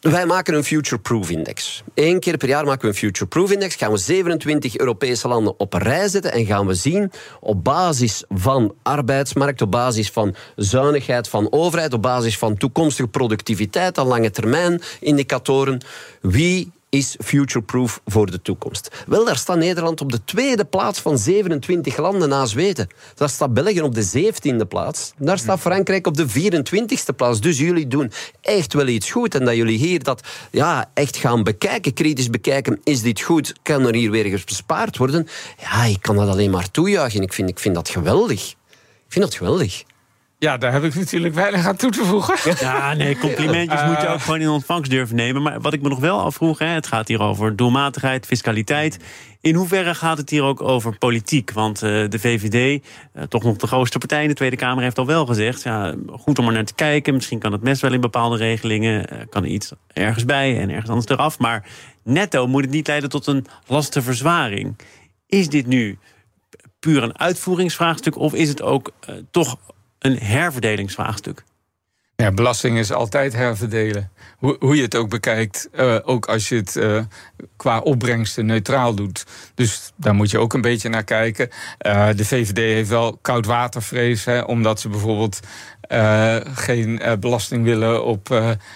wij 0.00 0.26
maken 0.26 0.54
een 0.54 0.64
Future-Proof 0.64 1.30
Index. 1.30 1.82
Eén 1.94 2.20
keer 2.20 2.36
per 2.36 2.48
jaar 2.48 2.64
maken 2.64 2.80
we 2.80 2.88
een 2.88 2.94
Future-Proof 2.94 3.50
Index. 3.50 3.74
Gaan 3.74 3.92
we 3.92 3.98
27 3.98 4.78
Europese 4.78 5.28
landen 5.28 5.58
op 5.58 5.74
een 5.74 5.80
rij 5.80 6.08
zetten 6.08 6.32
en 6.32 6.46
gaan 6.46 6.66
we 6.66 6.74
zien 6.74 7.12
op 7.40 7.64
basis 7.64 8.24
van 8.28 8.74
arbeidsmarkt, 8.82 9.62
op 9.62 9.70
basis 9.70 10.10
van 10.10 10.34
zuinigheid 10.56 11.28
van 11.28 11.52
overheid, 11.52 11.92
op 11.92 12.02
basis 12.02 12.38
van 12.38 12.56
toekomstige 12.56 13.08
productiviteit 13.08 13.98
aan 13.98 14.06
lange 14.06 14.30
termijn 14.30 14.80
indicatoren, 15.00 15.80
wie 16.20 16.72
is 16.90 17.16
futureproof 17.24 18.00
voor 18.06 18.30
de 18.30 18.42
toekomst. 18.42 19.04
Wel, 19.06 19.24
daar 19.24 19.36
staat 19.36 19.56
Nederland 19.56 20.00
op 20.00 20.12
de 20.12 20.24
tweede 20.24 20.64
plaats 20.64 21.00
van 21.00 21.18
27 21.18 21.96
landen 21.96 22.28
na 22.28 22.46
Zweden. 22.46 22.88
Daar 23.14 23.28
staat 23.28 23.54
België 23.54 23.80
op 23.80 23.94
de 23.94 24.32
17e 24.32 24.68
plaats. 24.68 25.12
Daar 25.18 25.38
staat 25.38 25.60
Frankrijk 25.60 26.06
op 26.06 26.16
de 26.16 26.28
24e 26.28 27.14
plaats. 27.16 27.40
Dus 27.40 27.58
jullie 27.58 27.86
doen 27.86 28.12
echt 28.40 28.72
wel 28.72 28.86
iets 28.86 29.10
goed. 29.10 29.34
En 29.34 29.44
dat 29.44 29.56
jullie 29.56 29.78
hier 29.78 30.02
dat 30.02 30.22
ja, 30.50 30.90
echt 30.94 31.16
gaan 31.16 31.42
bekijken, 31.42 31.92
kritisch 31.92 32.30
bekijken, 32.30 32.80
is 32.84 33.02
dit 33.02 33.20
goed? 33.20 33.54
Kan 33.62 33.86
er 33.86 33.94
hier 33.94 34.10
weer 34.10 34.42
bespaard 34.44 34.96
worden? 34.96 35.28
Ja, 35.60 35.84
ik 35.84 36.02
kan 36.02 36.16
dat 36.16 36.28
alleen 36.28 36.50
maar 36.50 36.70
toejuichen. 36.70 37.22
Ik 37.22 37.32
vind, 37.32 37.48
ik 37.48 37.58
vind 37.58 37.74
dat 37.74 37.88
geweldig. 37.88 38.50
Ik 39.06 39.16
vind 39.16 39.24
dat 39.24 39.34
geweldig. 39.34 39.84
Ja, 40.40 40.56
daar 40.56 40.72
heb 40.72 40.84
ik 40.84 40.94
natuurlijk 40.94 41.34
weinig 41.34 41.66
aan 41.66 41.76
toe 41.76 41.90
te 41.90 42.04
voegen. 42.04 42.56
Ja, 42.60 42.94
nee, 42.94 43.18
complimentjes 43.26 43.84
moet 43.84 44.00
je 44.00 44.08
ook 44.08 44.20
gewoon 44.20 44.40
in 44.40 44.48
ontvangst 44.48 44.90
durven 44.90 45.16
nemen. 45.16 45.42
Maar 45.42 45.60
wat 45.60 45.72
ik 45.72 45.82
me 45.82 45.88
nog 45.88 45.98
wel 45.98 46.20
afvroeg, 46.20 46.58
hè, 46.58 46.66
het 46.66 46.86
gaat 46.86 47.08
hier 47.08 47.20
over 47.20 47.56
doelmatigheid, 47.56 48.26
fiscaliteit. 48.26 48.98
In 49.40 49.54
hoeverre 49.54 49.94
gaat 49.94 50.18
het 50.18 50.30
hier 50.30 50.42
ook 50.42 50.62
over 50.62 50.98
politiek? 50.98 51.52
Want 51.52 51.82
uh, 51.82 52.08
de 52.08 52.18
VVD, 52.18 52.84
uh, 53.14 53.22
toch 53.22 53.42
nog 53.42 53.56
de 53.56 53.66
grootste 53.66 53.98
partij 53.98 54.22
in 54.22 54.28
de 54.28 54.34
Tweede 54.34 54.56
Kamer, 54.56 54.82
heeft 54.82 54.98
al 54.98 55.06
wel 55.06 55.26
gezegd... 55.26 55.62
Ja, 55.62 55.94
goed 56.10 56.38
om 56.38 56.46
er 56.46 56.52
naar 56.52 56.64
te 56.64 56.74
kijken, 56.74 57.14
misschien 57.14 57.38
kan 57.38 57.52
het 57.52 57.62
mes 57.62 57.80
wel 57.80 57.92
in 57.92 58.00
bepaalde 58.00 58.36
regelingen... 58.36 59.06
Uh, 59.12 59.18
kan 59.28 59.42
er 59.42 59.50
iets 59.50 59.72
ergens 59.92 60.24
bij 60.24 60.60
en 60.60 60.70
ergens 60.70 60.90
anders 60.90 61.08
eraf. 61.08 61.38
Maar 61.38 61.66
netto 62.04 62.46
moet 62.46 62.62
het 62.62 62.72
niet 62.72 62.86
leiden 62.86 63.10
tot 63.10 63.26
een 63.26 63.46
lastenverzwaring. 63.66 64.76
Is 65.26 65.48
dit 65.48 65.66
nu 65.66 65.98
puur 66.78 67.02
een 67.02 67.18
uitvoeringsvraagstuk... 67.18 68.16
of 68.16 68.34
is 68.34 68.48
het 68.48 68.62
ook 68.62 68.92
toch 69.30 69.56
een 70.00 70.18
herverdelingsvraagstuk. 70.18 71.44
Ja, 72.20 72.32
belasting 72.32 72.78
is 72.78 72.92
altijd 72.92 73.32
herverdelen. 73.32 74.10
Hoe, 74.36 74.56
hoe 74.58 74.76
je 74.76 74.82
het 74.82 74.96
ook 74.96 75.08
bekijkt, 75.08 75.68
uh, 75.74 75.96
ook 76.04 76.26
als 76.26 76.48
je 76.48 76.54
het 76.54 76.76
uh, 76.76 77.00
qua 77.56 77.78
opbrengsten 77.78 78.46
neutraal 78.46 78.94
doet. 78.94 79.26
Dus 79.54 79.92
daar 79.96 80.14
moet 80.14 80.30
je 80.30 80.38
ook 80.38 80.52
een 80.52 80.60
beetje 80.60 80.88
naar 80.88 81.04
kijken. 81.04 81.48
Uh, 81.86 82.08
de 82.16 82.24
VVD 82.24 82.56
heeft 82.56 82.88
wel 82.88 83.18
koudwatervrees, 83.22 84.24
hè, 84.24 84.40
omdat 84.40 84.80
ze 84.80 84.88
bijvoorbeeld 84.88 85.40
geen 86.54 87.00
belasting 87.20 87.64
willen 87.64 88.04
op 88.04 88.28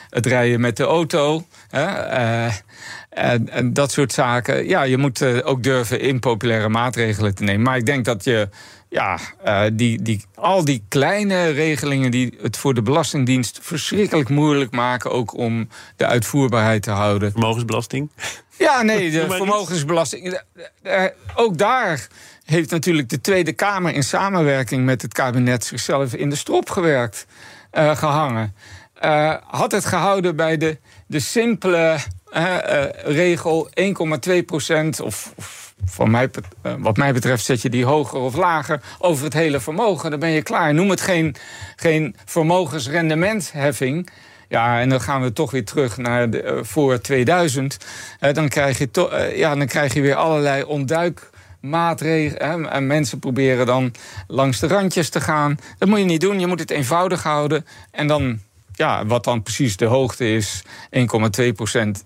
het 0.09 0.27
rijden 0.27 0.61
met 0.61 0.77
de 0.77 0.85
auto. 0.85 1.45
En, 1.71 3.49
en, 3.49 3.73
dat 3.73 3.93
soort 3.93 4.13
zaken. 4.13 4.69
Ja, 4.69 4.83
je 4.83 4.99
moet 4.99 5.43
ook 5.43 5.63
durven 5.63 6.01
impopulaire 6.01 6.69
maatregelen 6.69 7.35
te 7.35 7.45
nemen. 7.45 7.63
Maar 7.63 7.77
ik 7.77 7.87
denk 7.87 8.05
dat 8.05 8.25
je 8.25 8.49
ja, 8.95 9.19
uh, 9.47 9.63
die, 9.73 10.03
die, 10.03 10.25
al 10.35 10.65
die 10.65 10.85
kleine 10.89 11.49
regelingen 11.49 12.11
die 12.11 12.39
het 12.43 12.57
voor 12.57 12.75
de 12.75 12.83
Belastingdienst 12.83 13.59
verschrikkelijk 13.63 14.29
moeilijk 14.29 14.71
maken, 14.71 15.11
ook 15.11 15.37
om 15.37 15.69
de 15.97 16.07
uitvoerbaarheid 16.07 16.83
te 16.83 16.91
houden. 16.91 17.31
Vermogensbelasting? 17.31 18.11
Ja, 18.59 18.83
nee, 18.83 19.11
de 19.11 19.27
vermogensbelasting. 19.37 20.41
Eh, 20.83 21.05
ook 21.35 21.59
daar 21.59 22.07
heeft 22.45 22.71
natuurlijk 22.71 23.09
de 23.09 23.21
Tweede 23.21 23.53
Kamer 23.53 23.95
in 23.95 24.03
samenwerking 24.03 24.85
met 24.85 25.03
het 25.03 25.13
kabinet 25.13 25.65
zichzelf 25.65 26.15
in 26.15 26.31
de 26.31 26.37
strop 26.37 26.71
gewerkt, 26.71 27.27
uh, 27.73 27.97
gehangen. 27.97 28.55
Uh, 29.05 29.35
had 29.47 29.73
het 29.73 29.85
gehouden 29.85 30.37
bij 30.37 30.57
de, 30.57 30.79
de 31.07 31.21
simpele 31.21 31.97
regel 33.05 33.71
1,2 34.39 34.45
procent 34.47 35.01
of, 35.01 35.33
of 35.37 35.64
van 35.85 36.11
mij, 36.11 36.31
eh, 36.63 36.75
wat 36.79 36.97
mij 36.97 37.13
betreft 37.13 37.45
zet 37.45 37.63
je 37.63 37.71
die 37.71 37.85
hoger 37.85 38.19
of 38.19 38.37
lager 38.37 38.81
over 38.99 39.25
het 39.25 39.33
hele 39.33 39.61
vermogen. 39.61 40.11
Dan 40.11 40.21
ben 40.21 40.31
je 40.31 40.43
klaar. 40.43 40.75
Noem 40.75 40.91
het 40.91 41.01
geen, 41.01 41.37
geen 41.77 42.17
vermogensrendementheffing. 42.25 44.11
Ja, 44.49 44.81
en 44.81 44.89
dan 44.89 45.01
gaan 45.01 45.23
we 45.23 45.33
toch 45.33 45.51
weer 45.51 45.65
terug 45.65 45.97
naar 45.97 46.31
de, 46.31 46.43
uh, 46.43 46.59
voor 46.63 47.01
2000. 47.01 47.79
Uh, 48.21 48.33
dan, 48.33 48.49
krijg 48.49 48.79
je 48.79 48.89
uh, 48.93 49.37
ja, 49.37 49.55
dan 49.55 49.67
krijg 49.67 49.95
je 49.95 50.01
weer 50.01 50.15
allerlei 50.15 50.63
ontduikmaatregelen. 50.63 52.71
En 52.71 52.87
mensen 52.87 53.19
proberen 53.19 53.67
dan 53.67 53.95
langs 54.27 54.61
de 54.61 54.67
randjes 54.67 55.09
te 55.09 55.21
gaan. 55.21 55.57
Dat 55.79 55.89
moet 55.89 55.99
je 55.99 56.05
niet 56.05 56.21
doen. 56.21 56.41
Je 56.41 56.47
moet 56.47 56.61
het 56.61 56.71
eenvoudig 56.71 57.23
houden. 57.23 57.67
En 57.91 58.07
dan, 58.07 58.39
ja, 58.73 59.07
wat 59.07 59.25
dan 59.25 59.43
precies 59.43 59.77
de 59.77 59.87
hoogte 59.87 60.33
is, 60.33 60.63
1,2 60.91 61.53
procent 61.55 62.05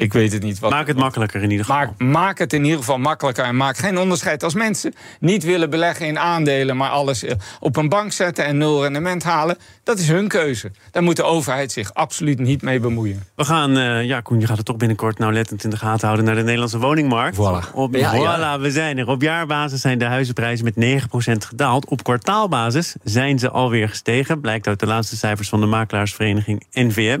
ik 0.00 0.12
weet 0.12 0.32
het 0.32 0.42
niet. 0.42 0.58
Wat, 0.58 0.70
maak 0.70 0.86
het 0.86 0.96
makkelijker 0.96 1.42
in 1.42 1.50
ieder 1.50 1.64
geval. 1.66 1.84
Maak, 1.84 1.98
maak 1.98 2.38
het 2.38 2.52
in 2.52 2.64
ieder 2.64 2.78
geval 2.78 2.98
makkelijker. 2.98 3.44
En 3.44 3.56
maak 3.56 3.76
geen 3.76 3.98
onderscheid 3.98 4.42
als 4.42 4.54
mensen 4.54 4.94
niet 5.20 5.44
willen 5.44 5.70
beleggen 5.70 6.06
in 6.06 6.18
aandelen, 6.18 6.76
maar 6.76 6.90
alles 6.90 7.24
eh, 7.24 7.34
op 7.60 7.76
een 7.76 7.88
bank 7.88 8.12
zetten 8.12 8.44
en 8.44 8.58
nul 8.58 8.82
rendement 8.82 9.22
halen. 9.22 9.56
Dat 9.84 9.98
is 9.98 10.08
hun 10.08 10.28
keuze. 10.28 10.70
Daar 10.90 11.02
moet 11.02 11.16
de 11.16 11.22
overheid 11.22 11.72
zich 11.72 11.94
absoluut 11.94 12.38
niet 12.38 12.62
mee 12.62 12.80
bemoeien. 12.80 13.22
We 13.34 13.44
gaan, 13.44 13.78
uh, 13.78 14.04
ja, 14.04 14.20
Koen, 14.20 14.40
je 14.40 14.46
gaat 14.46 14.56
het 14.56 14.66
toch 14.66 14.76
binnenkort 14.76 15.18
nauwlettend 15.18 15.64
in 15.64 15.70
de 15.70 15.76
gaten 15.76 16.06
houden 16.06 16.26
naar 16.26 16.34
de 16.34 16.42
Nederlandse 16.42 16.78
woningmarkt. 16.78 17.36
Voilà. 17.36 17.74
Op, 17.74 17.94
ja, 17.94 18.58
we 18.60 18.70
zijn 18.70 18.98
er. 18.98 19.08
Op 19.08 19.22
jaarbasis 19.22 19.80
zijn 19.80 19.98
de 19.98 20.04
huizenprijzen 20.04 20.64
met 20.64 20.74
9% 20.76 21.46
gedaald. 21.46 21.88
Op 21.88 22.02
kwartaalbasis 22.02 22.94
zijn 23.02 23.38
ze 23.38 23.50
alweer 23.50 23.88
gestegen. 23.88 24.40
Blijkt 24.40 24.66
uit 24.66 24.80
de 24.80 24.86
laatste 24.86 25.16
cijfers 25.16 25.48
van 25.48 25.60
de 25.60 25.66
makelaarsvereniging 25.66 26.66
NVM. 26.72 27.20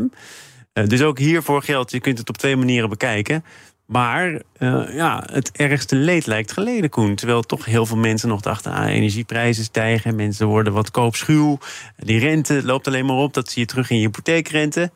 Eh, 0.72 0.86
dus 0.86 1.02
ook 1.02 1.18
hiervoor 1.18 1.62
geldt, 1.62 1.90
je 1.90 2.00
kunt 2.00 2.18
het 2.18 2.28
op 2.28 2.38
twee 2.38 2.56
manieren 2.56 2.88
bekijken. 2.88 3.44
Maar 3.86 4.42
uh, 4.58 4.94
ja, 4.94 5.24
het 5.32 5.50
ergste 5.52 5.96
leed 5.96 6.26
lijkt 6.26 6.52
geleden, 6.52 6.90
Koen. 6.90 7.14
Terwijl 7.14 7.42
toch 7.42 7.64
heel 7.64 7.86
veel 7.86 7.96
mensen 7.96 8.28
nog 8.28 8.40
dachten... 8.40 8.72
Ah, 8.72 8.88
energieprijzen 8.88 9.64
stijgen, 9.64 10.14
mensen 10.14 10.46
worden 10.46 10.72
wat 10.72 10.90
koopschuw. 10.90 11.58
Die 11.96 12.18
rente 12.18 12.64
loopt 12.64 12.86
alleen 12.86 13.06
maar 13.06 13.16
op, 13.16 13.34
dat 13.34 13.50
zie 13.50 13.60
je 13.60 13.68
terug 13.68 13.90
in 13.90 13.96
je 13.96 14.02
hypotheekrente. 14.02 14.90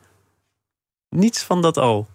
Niets 1.09 1.43
van 1.43 1.61
dat 1.61 1.77
al. 1.77 2.07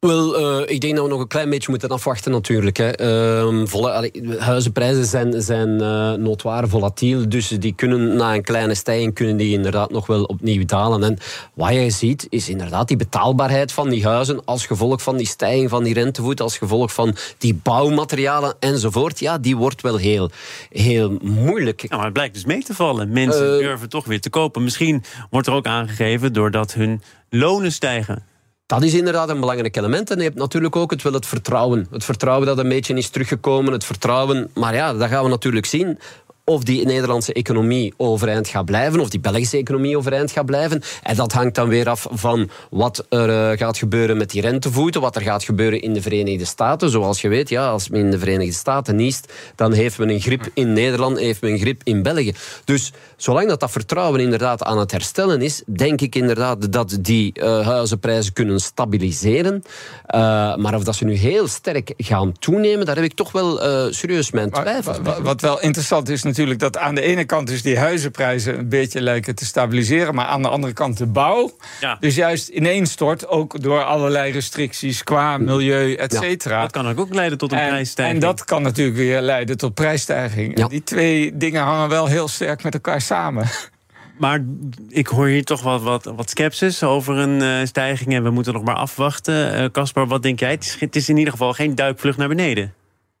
Wel, 0.00 0.60
uh, 0.60 0.68
ik 0.68 0.80
denk 0.80 0.94
dat 0.94 1.04
we 1.04 1.10
nog 1.10 1.20
een 1.20 1.28
klein 1.28 1.50
beetje 1.50 1.70
moeten 1.70 1.88
afwachten 1.88 2.32
natuurlijk. 2.32 2.76
Hè. 2.76 3.00
Uh, 3.00 3.66
volle, 3.66 4.10
huizenprijzen 4.38 5.04
zijn, 5.04 5.42
zijn 5.42 5.68
uh, 5.68 6.12
notoire 6.12 6.66
volatiel, 6.66 7.28
dus 7.28 7.48
die 7.48 7.74
kunnen 7.74 8.16
na 8.16 8.34
een 8.34 8.42
kleine 8.42 8.74
stijging 8.74 9.14
kunnen 9.14 9.36
die 9.36 9.52
inderdaad 9.52 9.90
nog 9.90 10.06
wel 10.06 10.24
opnieuw 10.24 10.64
dalen. 10.64 11.02
En 11.02 11.18
wat 11.54 11.72
je 11.72 11.90
ziet 11.90 12.26
is 12.28 12.48
inderdaad 12.48 12.88
die 12.88 12.96
betaalbaarheid 12.96 13.72
van 13.72 13.88
die 13.88 14.06
huizen 14.06 14.44
als 14.44 14.66
gevolg 14.66 15.02
van 15.02 15.16
die 15.16 15.26
stijging 15.26 15.70
van 15.70 15.84
die 15.84 15.94
rentevoet, 15.94 16.40
als 16.40 16.58
gevolg 16.58 16.92
van 16.92 17.16
die 17.38 17.54
bouwmaterialen 17.54 18.54
enzovoort. 18.60 19.18
Ja, 19.18 19.38
die 19.38 19.56
wordt 19.56 19.82
wel 19.82 19.96
heel, 19.96 20.30
heel 20.70 21.18
moeilijk. 21.22 21.82
Ja, 21.88 21.96
maar 21.96 22.04
het 22.04 22.12
blijkt 22.12 22.34
dus 22.34 22.44
mee 22.44 22.62
te 22.62 22.74
vallen. 22.74 23.12
Mensen 23.12 23.58
durven 23.58 23.88
toch 23.88 24.04
weer 24.04 24.20
te 24.20 24.30
kopen. 24.30 24.62
Misschien 24.62 25.04
wordt 25.30 25.46
er 25.46 25.52
ook 25.52 25.66
aangegeven 25.66 26.32
doordat 26.32 26.74
hun 26.74 27.02
lonen 27.30 27.72
stijgen 27.72 28.36
Dat 28.68 28.82
is 28.82 28.94
inderdaad 28.94 29.28
een 29.28 29.40
belangrijk 29.40 29.76
element. 29.76 30.10
En 30.10 30.16
je 30.16 30.22
hebt 30.22 30.36
natuurlijk 30.36 30.76
ook 30.76 30.90
het, 30.90 31.02
wel 31.02 31.12
het 31.12 31.26
vertrouwen. 31.26 31.86
Het 31.90 32.04
vertrouwen 32.04 32.46
dat 32.46 32.58
een 32.58 32.68
beetje 32.68 32.94
is 32.94 33.08
teruggekomen. 33.08 33.72
Het 33.72 33.84
vertrouwen, 33.84 34.50
maar 34.54 34.74
ja, 34.74 34.94
dat 34.94 35.08
gaan 35.08 35.24
we 35.24 35.30
natuurlijk 35.30 35.66
zien 35.66 35.98
of 36.48 36.62
die 36.62 36.86
Nederlandse 36.86 37.32
economie 37.32 37.94
overeind 37.96 38.48
gaat 38.48 38.64
blijven, 38.64 39.00
of 39.00 39.08
die 39.08 39.20
Belgische 39.20 39.56
economie 39.56 39.96
overeind 39.96 40.30
gaat 40.30 40.46
blijven. 40.46 40.82
En 41.02 41.16
dat 41.16 41.32
hangt 41.32 41.54
dan 41.54 41.68
weer 41.68 41.88
af 41.88 42.06
van 42.10 42.50
wat 42.70 43.06
er 43.08 43.50
uh, 43.52 43.58
gaat 43.58 43.78
gebeuren 43.78 44.16
met 44.16 44.30
die 44.30 44.40
rentevoeten, 44.40 45.00
wat 45.00 45.16
er 45.16 45.22
gaat 45.22 45.44
gebeuren 45.44 45.82
in 45.82 45.92
de 45.92 46.02
Verenigde 46.02 46.44
Staten. 46.44 46.90
Zoals 46.90 47.20
je 47.20 47.28
weet, 47.28 47.48
ja, 47.48 47.68
als 47.68 47.88
men 47.88 48.00
in 48.00 48.10
de 48.10 48.18
Verenigde 48.18 48.54
Staten 48.54 48.96
niest, 48.96 49.32
dan 49.54 49.72
heeft 49.72 49.98
men 49.98 50.08
een 50.08 50.20
grip 50.20 50.48
in 50.54 50.72
Nederland, 50.72 51.18
heeft 51.18 51.40
men 51.40 51.52
een 51.52 51.58
grip 51.58 51.80
in 51.84 52.02
België. 52.02 52.32
Dus 52.64 52.92
zolang 53.16 53.48
dat, 53.48 53.60
dat 53.60 53.70
vertrouwen 53.70 54.20
inderdaad 54.20 54.62
aan 54.62 54.78
het 54.78 54.90
herstellen 54.90 55.42
is, 55.42 55.62
denk 55.66 56.00
ik 56.00 56.14
inderdaad 56.14 56.72
dat 56.72 56.98
die 57.00 57.32
uh, 57.34 57.66
huizenprijzen 57.66 58.32
kunnen 58.32 58.60
stabiliseren. 58.60 59.62
Uh, 60.14 60.20
maar 60.56 60.74
of 60.74 60.84
dat 60.84 60.94
ze 60.94 61.04
nu 61.04 61.14
heel 61.14 61.48
sterk 61.48 61.92
gaan 61.96 62.32
toenemen, 62.38 62.86
daar 62.86 62.96
heb 62.96 63.04
ik 63.04 63.14
toch 63.14 63.32
wel 63.32 63.58
serieus 63.92 64.30
mijn 64.30 64.50
twijfels 64.50 64.98
Wat, 65.02 65.18
wat 65.18 65.40
wel 65.40 65.60
interessant 65.60 66.08
is 66.08 66.22
natuurlijk 66.22 66.37
natuurlijk 66.38 66.72
dat 66.72 66.82
aan 66.82 66.94
de 66.94 67.02
ene 67.02 67.24
kant 67.24 67.46
dus 67.46 67.62
die 67.62 67.78
huizenprijzen 67.78 68.58
een 68.58 68.68
beetje 68.68 69.00
lijken 69.00 69.34
te 69.34 69.44
stabiliseren, 69.44 70.14
maar 70.14 70.26
aan 70.26 70.42
de 70.42 70.48
andere 70.48 70.72
kant 70.72 70.98
de 70.98 71.06
bouw 71.06 71.56
ja. 71.80 71.96
dus 72.00 72.14
juist 72.14 72.48
ineens 72.48 72.90
stort, 72.90 73.28
ook 73.28 73.62
door 73.62 73.84
allerlei 73.84 74.32
restricties 74.32 75.04
qua 75.04 75.38
milieu, 75.38 75.94
et 75.94 76.12
cetera. 76.12 76.60
dat 76.60 76.70
kan 76.70 76.98
ook 76.98 77.14
leiden 77.14 77.38
tot 77.38 77.52
een 77.52 77.58
en, 77.58 77.68
prijsstijging. 77.68 78.22
En 78.22 78.28
dat 78.28 78.44
kan 78.44 78.62
natuurlijk 78.62 78.96
weer 78.96 79.20
leiden 79.20 79.56
tot 79.56 79.74
prijsstijging. 79.74 80.56
En 80.56 80.68
die 80.68 80.82
twee 80.82 81.36
dingen 81.36 81.62
hangen 81.62 81.88
wel 81.88 82.06
heel 82.06 82.28
sterk 82.28 82.62
met 82.62 82.74
elkaar 82.74 83.00
samen. 83.00 83.46
Maar 84.18 84.44
ik 84.88 85.06
hoor 85.06 85.26
hier 85.26 85.44
toch 85.44 85.62
wat, 85.62 85.82
wat, 85.82 86.04
wat 86.04 86.30
sceptisch 86.30 86.82
over 86.82 87.16
een 87.16 87.42
uh, 87.42 87.66
stijging. 87.66 88.14
En 88.14 88.22
we 88.22 88.30
moeten 88.30 88.52
nog 88.52 88.64
maar 88.64 88.74
afwachten. 88.74 89.70
Caspar, 89.72 90.04
uh, 90.04 90.08
wat 90.08 90.22
denk 90.22 90.40
jij? 90.40 90.50
Het 90.50 90.64
is, 90.64 90.76
het 90.80 90.96
is 90.96 91.08
in 91.08 91.16
ieder 91.16 91.32
geval 91.32 91.52
geen 91.52 91.74
duikvlucht 91.74 92.18
naar 92.18 92.28
beneden. 92.28 92.74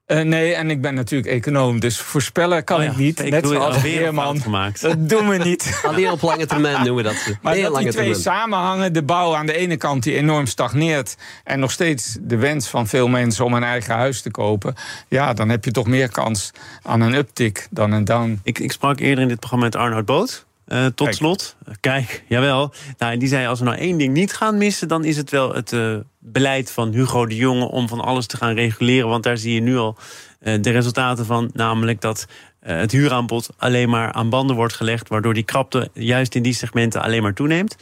Uh, 0.08 0.20
nee, 0.20 0.54
en 0.54 0.70
ik 0.70 0.80
ben 0.80 0.94
natuurlijk 0.94 1.28
econoom, 1.32 1.80
dus 1.80 2.00
voorspellen 2.00 2.64
kan 2.64 2.78
oh 2.78 2.84
ja, 2.84 2.90
ik 2.90 2.96
niet. 2.96 3.20
Ik 3.20 3.30
Net 3.30 3.46
zoals 3.46 3.80
Weerman. 3.80 4.40
Gemaakt. 4.40 4.80
Dat 4.80 5.08
doen 5.08 5.28
we 5.28 5.36
niet. 5.36 5.80
Alleen 5.84 6.10
op 6.10 6.22
lange 6.22 6.46
termijn 6.46 6.84
doen 6.84 6.96
we 6.96 7.02
dat. 7.02 7.14
Maar 7.42 7.56
dat 7.56 7.74
die 7.74 7.88
twee 7.88 7.92
termijn. 7.92 8.14
samenhangen, 8.14 8.92
de 8.92 9.02
bouw 9.02 9.34
aan 9.34 9.46
de 9.46 9.56
ene 9.56 9.76
kant 9.76 10.02
die 10.02 10.14
enorm 10.14 10.46
stagneert... 10.46 11.16
en 11.44 11.60
nog 11.60 11.70
steeds 11.70 12.16
de 12.20 12.36
wens 12.36 12.68
van 12.68 12.86
veel 12.86 13.08
mensen 13.08 13.44
om 13.44 13.54
een 13.54 13.62
eigen 13.62 13.94
huis 13.94 14.22
te 14.22 14.30
kopen... 14.30 14.74
ja, 15.08 15.32
dan 15.32 15.48
heb 15.48 15.64
je 15.64 15.70
toch 15.70 15.86
meer 15.86 16.10
kans 16.10 16.50
aan 16.82 17.00
een 17.00 17.14
uptick 17.14 17.66
dan 17.70 17.92
een 17.92 18.04
down. 18.04 18.40
Ik, 18.42 18.58
ik 18.58 18.72
sprak 18.72 19.00
eerder 19.00 19.22
in 19.22 19.28
dit 19.28 19.38
programma 19.38 19.64
met 19.64 19.76
Arnoud 19.76 20.04
Boot... 20.04 20.46
Uh, 20.68 20.84
tot 20.84 21.06
Kijk. 21.06 21.14
slot, 21.14 21.56
kijk, 21.80 22.24
jawel. 22.28 22.72
Nou, 22.98 23.12
en 23.12 23.18
die 23.18 23.28
zei: 23.28 23.46
als 23.46 23.58
we 23.58 23.64
nou 23.64 23.76
één 23.76 23.98
ding 23.98 24.14
niet 24.14 24.32
gaan 24.32 24.58
missen, 24.58 24.88
dan 24.88 25.04
is 25.04 25.16
het 25.16 25.30
wel 25.30 25.54
het 25.54 25.72
uh, 25.72 25.96
beleid 26.18 26.70
van 26.70 26.92
Hugo 26.92 27.26
de 27.26 27.36
Jonge 27.36 27.68
om 27.68 27.88
van 27.88 28.00
alles 28.00 28.26
te 28.26 28.36
gaan 28.36 28.54
reguleren. 28.54 29.08
Want 29.08 29.22
daar 29.22 29.36
zie 29.38 29.54
je 29.54 29.60
nu 29.60 29.76
al 29.76 29.96
uh, 30.42 30.62
de 30.62 30.70
resultaten 30.70 31.26
van, 31.26 31.50
namelijk 31.52 32.00
dat 32.00 32.26
het 32.60 32.92
huuraanbod 32.92 33.50
alleen 33.56 33.88
maar 33.88 34.12
aan 34.12 34.30
banden 34.30 34.56
wordt 34.56 34.74
gelegd, 34.74 35.08
waardoor 35.08 35.34
die 35.34 35.42
krapte 35.42 35.90
juist 35.92 36.34
in 36.34 36.42
die 36.42 36.54
segmenten 36.54 37.02
alleen 37.02 37.22
maar 37.22 37.34
toeneemt. 37.34 37.76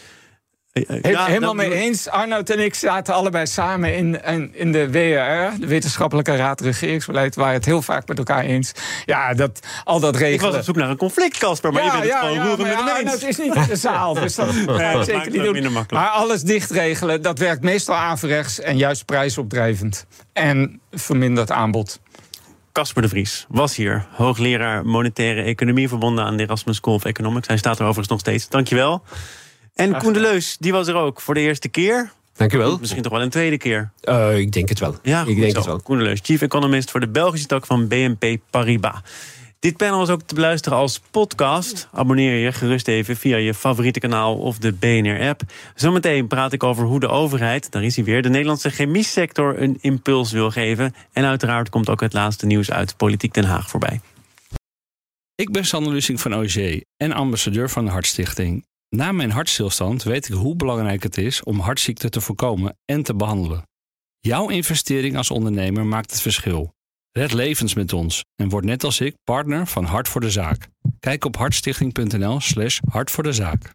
He 0.84 1.08
ja, 1.08 1.24
helemaal 1.24 1.54
mee 1.54 1.74
eens. 1.74 2.08
Arnoud 2.08 2.50
en 2.50 2.58
ik 2.58 2.74
zaten 2.74 3.14
allebei 3.14 3.46
samen 3.46 3.96
in, 3.96 4.24
in, 4.24 4.50
in 4.52 4.72
de 4.72 4.90
WRR, 4.90 5.60
de 5.60 5.66
Wetenschappelijke 5.66 6.36
Raad 6.36 6.60
Regeringsbeleid, 6.60 7.34
waar 7.34 7.52
het 7.52 7.64
heel 7.64 7.82
vaak 7.82 8.08
met 8.08 8.18
elkaar 8.18 8.44
eens. 8.44 8.72
Ja, 9.04 9.34
dat, 9.34 9.60
al 9.84 10.00
dat 10.00 10.16
regelen. 10.16 10.34
Ik 10.34 10.40
was 10.40 10.56
op 10.56 10.64
zoek 10.64 10.76
naar 10.76 10.90
een 10.90 10.96
conflict, 10.96 11.38
Casper, 11.38 11.72
maar 11.72 11.84
ja, 11.84 11.92
je 11.92 11.98
bent 11.98 12.10
ja, 12.10 12.20
het 12.20 12.28
gewoon 12.28 12.46
roeren 12.46 12.66
met 12.66 12.78
eens. 12.78 12.90
Arnoud 12.90 13.22
is 13.22 13.36
niet 13.36 13.54
in 13.54 13.66
de 13.68 13.76
zaal, 13.76 14.14
dus 14.14 14.34
dat 14.34 14.54
nee, 14.66 15.04
zeker 15.04 15.30
niet 15.30 15.62
doen. 15.62 15.86
Maar 15.88 16.08
alles 16.08 16.42
dichtregelen, 16.42 17.22
dat 17.22 17.38
werkt 17.38 17.62
meestal 17.62 17.94
averechts 17.94 18.60
en 18.60 18.76
juist 18.76 19.04
prijsopdrijvend. 19.04 20.06
En 20.32 20.80
vermindert 20.90 21.50
aanbod. 21.50 22.00
Casper 22.72 23.02
de 23.02 23.08
Vries 23.08 23.46
was 23.48 23.76
hier, 23.76 24.06
hoogleraar 24.10 24.86
monetaire 24.86 25.42
economie 25.42 25.88
verbonden 25.88 26.24
aan 26.24 26.36
de 26.36 26.42
Erasmus 26.42 26.76
School 26.76 26.94
of 26.94 27.04
Economics. 27.04 27.48
Hij 27.48 27.56
staat 27.56 27.78
er 27.78 27.82
overigens 27.82 28.08
nog 28.08 28.20
steeds. 28.20 28.48
Dankjewel. 28.48 29.02
En 29.76 29.98
Koen 29.98 30.12
de 30.12 30.20
Leus, 30.20 30.56
die 30.60 30.72
was 30.72 30.88
er 30.88 30.94
ook 30.94 31.20
voor 31.20 31.34
de 31.34 31.40
eerste 31.40 31.68
keer. 31.68 32.12
Dank 32.36 32.52
u 32.52 32.58
wel. 32.58 32.78
Misschien 32.80 33.02
toch 33.02 33.12
wel 33.12 33.22
een 33.22 33.30
tweede 33.30 33.58
keer. 33.58 33.90
Uh, 34.04 34.38
ik 34.38 34.52
denk 34.52 34.68
het 34.68 34.78
wel. 34.78 34.96
Ja, 35.02 35.20
ik 35.20 35.36
denk 35.36 35.50
zo. 35.50 35.56
het 35.56 35.66
wel. 35.66 35.80
Koen 35.80 35.98
de 35.98 36.04
Leus, 36.04 36.20
chief 36.22 36.42
economist 36.42 36.90
voor 36.90 37.00
de 37.00 37.08
Belgische 37.08 37.46
tak 37.46 37.66
van 37.66 37.88
BNP 37.88 38.36
Paribas. 38.50 39.00
Dit 39.58 39.76
panel 39.76 40.02
is 40.02 40.08
ook 40.08 40.22
te 40.22 40.34
beluisteren 40.34 40.78
als 40.78 41.00
podcast. 41.10 41.88
Abonneer 41.92 42.34
je 42.34 42.52
gerust 42.52 42.88
even 42.88 43.16
via 43.16 43.36
je 43.36 43.54
favoriete 43.54 44.00
kanaal 44.00 44.36
of 44.36 44.58
de 44.58 44.72
BNR-app. 44.72 45.42
Zometeen 45.74 46.26
praat 46.26 46.52
ik 46.52 46.62
over 46.62 46.84
hoe 46.84 47.00
de 47.00 47.08
overheid, 47.08 47.70
daar 47.70 47.84
is 47.84 47.96
hij 47.96 48.04
weer, 48.04 48.22
de 48.22 48.28
Nederlandse 48.28 48.70
chemiesector 48.70 49.62
een 49.62 49.78
impuls 49.80 50.32
wil 50.32 50.50
geven. 50.50 50.94
En 51.12 51.24
uiteraard 51.24 51.68
komt 51.68 51.88
ook 51.88 52.00
het 52.00 52.12
laatste 52.12 52.46
nieuws 52.46 52.70
uit 52.70 52.96
Politiek 52.96 53.34
Den 53.34 53.44
Haag 53.44 53.70
voorbij. 53.70 54.00
Ik 55.34 55.52
ben 55.52 55.64
Sander 55.64 55.92
Lusing 55.92 56.20
van 56.20 56.34
OG 56.34 56.56
en 56.96 57.12
ambassadeur 57.12 57.70
van 57.70 57.84
de 57.84 57.90
Hartstichting. 57.90 58.64
Na 58.88 59.12
mijn 59.12 59.30
hartstilstand 59.30 60.02
weet 60.02 60.28
ik 60.28 60.34
hoe 60.34 60.56
belangrijk 60.56 61.02
het 61.02 61.18
is 61.18 61.42
om 61.42 61.60
hartziekten 61.60 62.10
te 62.10 62.20
voorkomen 62.20 62.78
en 62.84 63.02
te 63.02 63.14
behandelen. 63.14 63.62
Jouw 64.20 64.48
investering 64.48 65.16
als 65.16 65.30
ondernemer 65.30 65.86
maakt 65.86 66.10
het 66.10 66.20
verschil. 66.20 66.74
Red 67.12 67.32
levens 67.32 67.74
met 67.74 67.92
ons 67.92 68.24
en 68.34 68.48
word 68.48 68.64
net 68.64 68.84
als 68.84 69.00
ik 69.00 69.14
partner 69.24 69.66
van 69.66 69.84
Hart 69.84 70.08
voor 70.08 70.20
de 70.20 70.30
Zaak. 70.30 70.68
Kijk 71.00 71.24
op 71.24 71.36
hartstichting.nl/slash 71.36 72.80
de 73.22 73.32
zaak. 73.32 73.74